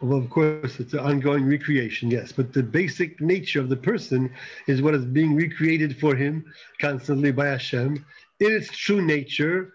[0.01, 2.31] Well, of course, it's an ongoing recreation, yes.
[2.31, 4.31] But the basic nature of the person
[4.67, 6.45] is what is being recreated for him
[6.79, 8.05] constantly by Hashem
[8.39, 9.73] in its true nature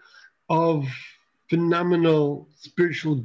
[0.49, 0.87] of
[1.49, 3.23] phenomenal spiritual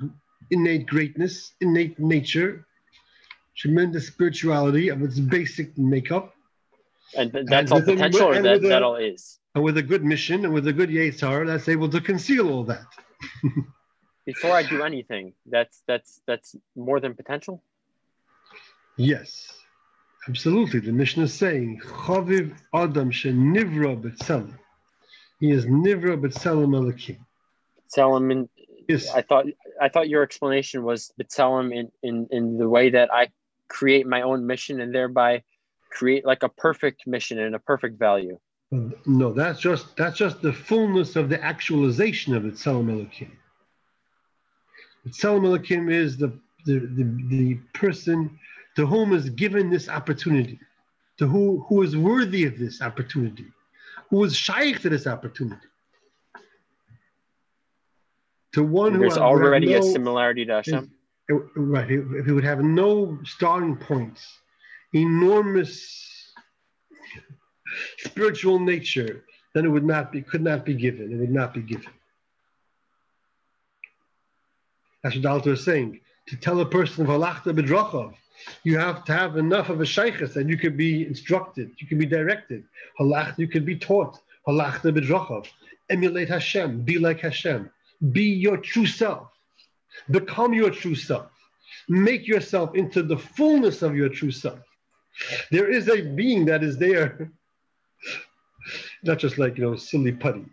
[0.51, 2.67] innate greatness, innate nature,
[3.57, 6.35] tremendous spirituality of its basic makeup,
[7.15, 9.39] And th- that's all with a- potential, or and that, a- that all is?
[9.55, 12.65] and with a good mission and with a good Yetzar that's able to conceal all
[12.65, 12.87] that.
[14.27, 17.63] before I do anything, that's that's that's more than potential.
[18.97, 19.53] Yes,
[20.29, 20.81] absolutely.
[20.81, 24.59] The mission is saying, Chaviv Adam Nivra B'Tselem.
[25.41, 27.19] He is Nivra B'Tselem Elokim.
[27.95, 28.49] Tselem in
[28.89, 29.47] Yes, I thought
[29.81, 33.29] I thought your explanation was B'Tselem in, in in the way that I
[33.69, 35.43] create my own mission and thereby
[35.97, 38.39] create like a perfect mission and a perfect value.
[39.07, 43.31] no, that's just that's just the fullness of the actualization of the Tselem Elokim.
[45.05, 46.29] The Tselem is the,
[46.67, 48.39] the, the, the person
[48.77, 50.59] to whom is given this opportunity,
[51.19, 53.47] to who, who is worthy of this opportunity,
[54.11, 55.69] who is shaykh to this opportunity.
[58.53, 60.91] To one who There's has- already a similarity to Hashem.
[61.29, 64.39] Right, if he would have no starting points,
[64.95, 66.33] enormous
[67.99, 69.25] spiritual nature,
[69.55, 71.13] then it would not be, could not be given.
[71.13, 71.93] It would not be given.
[75.03, 76.01] That's what Alter is saying.
[76.29, 77.07] To tell a person
[78.65, 81.99] you have to have enough of a shaykhs that you can be instructed, you can
[81.99, 82.65] be directed.
[82.99, 84.19] You can be taught.
[85.89, 86.83] Emulate Hashem.
[86.83, 87.71] Be like Hashem.
[88.13, 89.29] Be your true self.
[90.11, 91.31] Become your true self.
[91.89, 94.59] Make yourself into the fullness of your true self.
[95.51, 97.31] There is a being that is there,
[99.03, 100.45] not just like, you know, silly putty.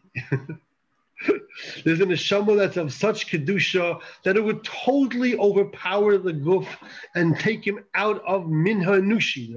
[1.85, 6.67] There's an neshama that's of such kedusha that it would totally overpower the guf
[7.15, 9.53] and take him out of minha nushi.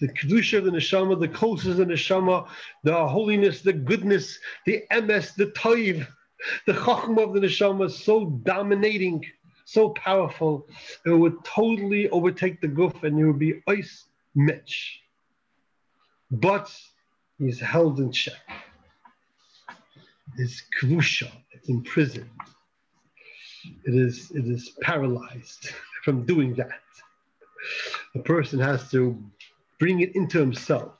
[0.00, 2.48] the kedusha of the neshama, the closest of the neshama,
[2.84, 6.06] the holiness, the goodness, the ms, the toiv,
[6.66, 9.24] the chachma of the neshama is so dominating,
[9.72, 10.66] so powerful,
[11.06, 15.00] it would totally overtake the guf and it would be ice mitch.
[16.30, 16.74] But
[17.38, 18.42] he's held in check.
[20.36, 22.30] It's kvusha, it's imprisoned.
[23.84, 25.70] It is, it is paralyzed
[26.04, 26.80] from doing that.
[28.16, 29.16] A person has to
[29.78, 30.92] bring it into himself.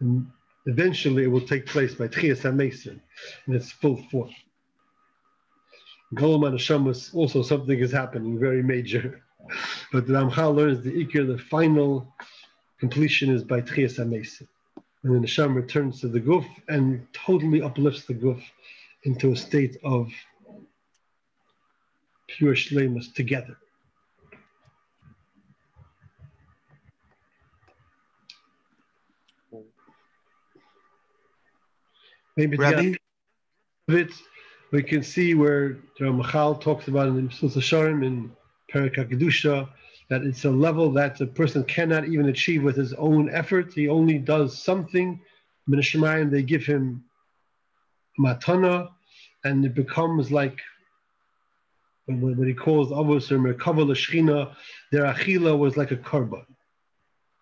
[0.00, 0.30] And
[0.66, 3.00] eventually it will take place by Tchias HaMesim
[3.48, 4.30] in its full form.
[6.14, 9.22] Olam HaNeshamos, also something is happening very major.
[9.92, 12.14] But the Ramchal learns the Ikir, the final
[12.78, 14.46] completion is by Tchias HaMesim.
[15.02, 18.42] And then the Neshama returns to the Guf and totally uplifts the Guf
[19.04, 20.10] into a state of
[22.26, 23.56] pure shlemus together.
[32.36, 32.94] Maybe Rabbi,
[33.88, 34.12] it,
[34.70, 38.30] we can see where the talks about in the Yesharim in
[38.68, 39.68] Perak HaKedusha
[40.10, 43.72] that it's a level that a person cannot even achieve with his own effort.
[43.72, 45.20] He only does something.
[45.66, 47.04] Min Shemayim, they give him
[48.18, 48.90] matana,
[49.44, 50.58] and it becomes like
[52.06, 54.54] when he calls Avos or Merkava Lashchina,
[54.90, 56.46] their achila was like a korban.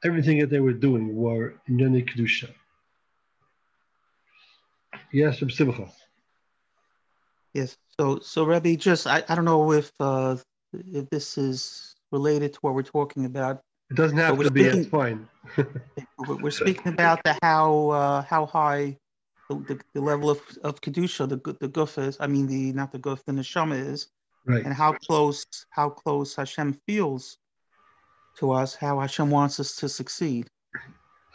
[0.05, 2.51] Everything that they were doing were in Kedusha.
[5.13, 5.89] Yes, Reb Simcha.
[7.57, 7.77] Yes.
[7.99, 10.37] So, so Rabbi, just I, I don't know if uh,
[10.73, 13.61] if this is related to what we're talking about.
[13.91, 15.29] It doesn't have to be, it's fine.
[16.19, 18.97] We're, speaking about the how uh, how high
[19.49, 22.17] the, the, the level of, of kedusha the the guf is.
[22.19, 24.09] I mean the not the guf the neshama is,
[24.45, 24.65] Right.
[24.65, 27.37] and how close how close Hashem feels
[28.39, 28.75] to us.
[28.75, 30.49] How Hashem wants us to succeed.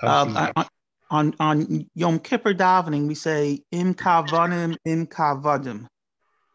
[0.02, 0.66] Um, on,
[1.10, 5.88] on on Yom Kippur davening, we say im kavanim im kavadim.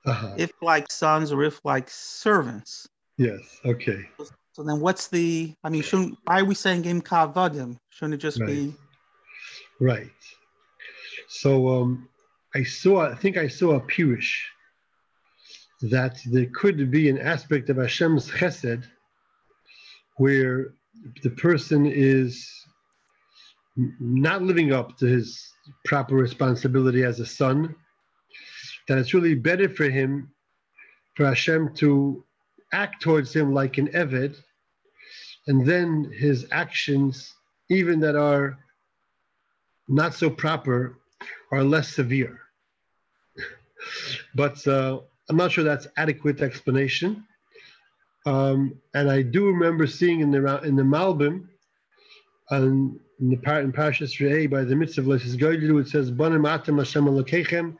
[0.07, 0.35] Uh-huh.
[0.37, 2.89] If like sons or if like servants.
[3.19, 3.41] Yes.
[3.65, 4.09] Okay.
[4.53, 5.53] So then, what's the?
[5.65, 7.77] I mean, shouldn't why are we saying im kavadim?
[7.91, 8.75] Shouldn't it just be?
[9.81, 10.11] Right.
[11.29, 12.09] So um,
[12.55, 13.11] I saw.
[13.11, 14.33] I think I saw a pirush
[15.83, 18.85] that there could be an aspect of Hashem's chesed
[20.17, 20.73] where
[21.23, 22.49] the person is
[24.01, 25.53] not living up to his
[25.85, 27.75] proper responsibility as a son.
[28.89, 30.31] That it's really better for him,
[31.15, 32.25] for Hashem to
[32.73, 34.37] act towards him like an Eved,
[35.49, 37.35] and then his actions,
[37.71, 38.59] even that are
[39.89, 40.99] not so proper,
[41.53, 42.41] are less severe.
[44.35, 47.25] but uh, I'm not sure that's adequate explanation.
[48.27, 51.47] Um, and I do remember seeing in the in the Malbim,
[52.51, 56.11] um, in the par- in Parashas Re'eh by the mitzvah of Lo Sisgodedu, it says
[56.11, 57.77] Banim Atem Hashem Elokechem.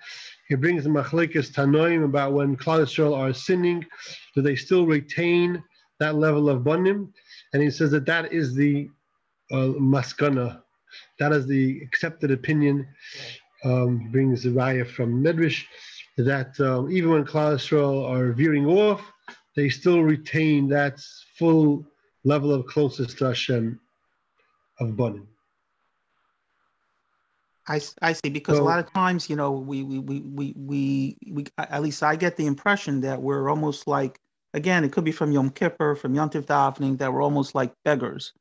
[0.49, 3.85] He brings the Machlekes Tanoim about when Klal Yisrael are sinning,
[4.35, 5.63] do they still retain
[5.99, 7.13] that level of Banim?
[7.53, 8.89] And he says that that is the
[9.51, 10.63] uh, maskana,
[11.19, 12.87] that is the accepted opinion
[13.65, 15.65] um, brings the raya from Medrash
[16.17, 19.03] that um, even when Klal Yisrael are veering off,
[19.55, 21.01] they still retain that
[21.39, 21.85] full
[22.25, 23.81] level of closeness to Hashem
[24.81, 25.29] of Banim.
[27.69, 30.55] I, I see because So- a lot of times you know we we we we
[30.57, 34.21] we, we at least I get the impression that we're almost like
[34.55, 37.73] again it could be from Yom Kippur from Yom Tov davening that we're almost like
[37.85, 38.33] beggars,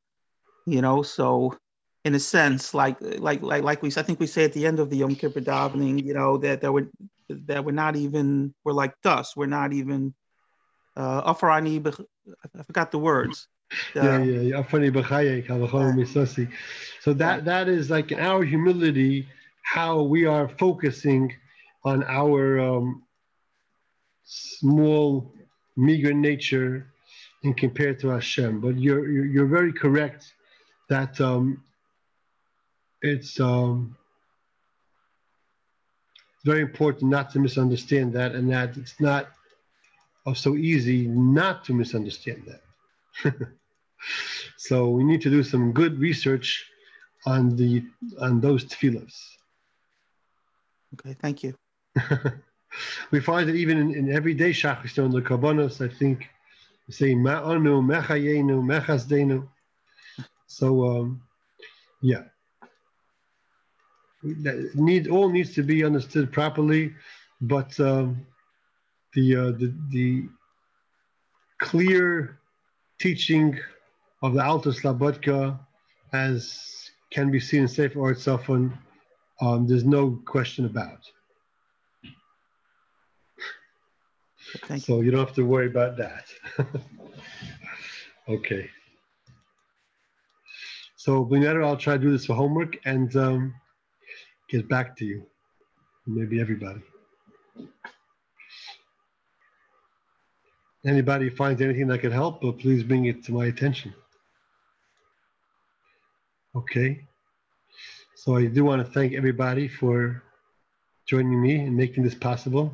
[0.65, 1.01] you know.
[1.01, 1.57] So
[2.03, 4.79] in a sense, like like like like we I think we say at the end
[4.79, 6.89] of the Yom Kippur davening, you know that that we're
[7.29, 9.35] that we're not even we're like dust.
[9.35, 10.13] We're not even
[10.95, 11.33] uh I
[12.63, 13.47] forgot the words.
[13.95, 14.63] Yeah, yeah, yeah.
[14.63, 16.51] Halachon misasi.
[17.01, 19.27] So that that is like in our humility,
[19.63, 21.33] how we are focusing
[21.83, 23.03] on our um,
[24.23, 25.31] small,
[25.77, 26.87] meager nature
[27.43, 28.59] in compared to Hashem.
[28.59, 30.33] But you're you're, you're very correct
[30.89, 31.63] that um,
[33.01, 33.95] it's um,
[36.43, 39.29] very important not to misunderstand that, and that it's not
[40.25, 42.61] uh, so easy not to misunderstand that.
[44.57, 46.65] so we need to do some good research
[47.25, 47.83] on the
[48.19, 49.15] on those tefillahs.
[50.93, 51.55] okay, thank you.
[53.11, 56.27] we find that even in, in everyday shachris on the kabbanos, I think
[56.87, 59.47] we say ma'anu, mechayenu, mechasdenu.
[60.47, 61.21] So um,
[62.01, 62.23] yeah,
[64.23, 66.93] that need all needs to be understood properly,
[67.41, 68.25] but um,
[69.13, 70.27] the, uh, the the
[71.59, 72.39] clear
[72.99, 73.59] teaching
[74.21, 75.59] of the Alta Slabodka,
[76.13, 78.77] as can be seen in Sefer Ohr Tzafun,
[79.41, 80.99] um, there's no question about.
[84.67, 84.95] Thank you.
[84.95, 86.25] So you don't have to worry about that.
[88.29, 88.69] okay.
[90.95, 93.53] So Blinetta, I'll try to do this for homework and um,
[94.49, 95.25] get back to you.
[96.07, 96.81] Maybe everybody.
[100.85, 103.93] Anybody finds anything that could help, but please bring it to my attention.
[106.55, 107.05] Okay.
[108.15, 110.23] So I do want to thank everybody for
[111.07, 112.73] joining me and making this possible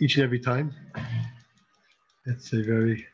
[0.00, 0.74] each and every time.
[2.26, 3.06] It's a very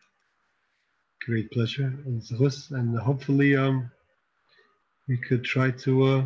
[1.27, 3.91] great pleasure and hopefully um,
[5.09, 6.25] we could try to uh,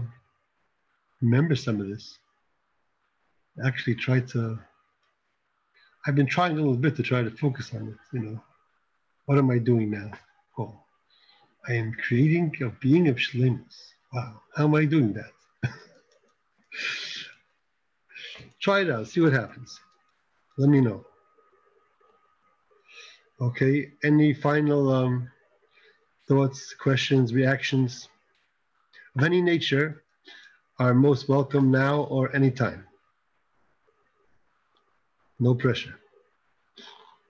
[1.21, 2.19] remember some of this.
[3.65, 4.59] Actually, try to.
[6.07, 7.97] I've been trying a little bit to try to focus on it.
[8.13, 8.43] You know,
[9.27, 10.11] what am I doing now?
[10.59, 10.81] Oh,
[11.69, 13.93] I am creating a being of shlemus.
[14.13, 15.31] Wow, how am I doing that?
[18.61, 19.07] try it out.
[19.09, 19.79] See what happens.
[20.59, 21.05] Let me know.
[23.41, 25.31] Okay, any final um,
[26.29, 28.09] thoughts, questions, reactions
[29.17, 30.03] of any nature
[30.79, 32.87] are most welcome now or anytime.
[35.43, 35.99] No pressure.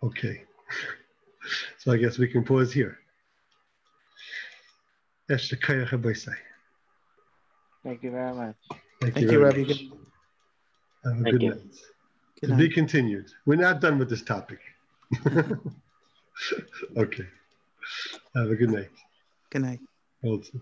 [0.03, 0.45] Okay.
[1.79, 2.99] so I guess we can pause here.
[7.83, 8.55] Thank you very much.
[9.01, 9.61] Thank, Thank you, you, very Rabbi.
[9.61, 9.85] much.
[11.05, 11.51] Have a Thank good you.
[11.53, 11.77] night.
[12.43, 13.31] good To be continued.
[13.47, 14.61] We're not done with this topic.
[16.99, 17.27] okay.
[18.37, 18.91] Have a good night.
[19.49, 19.81] Good night.
[20.23, 20.61] Also.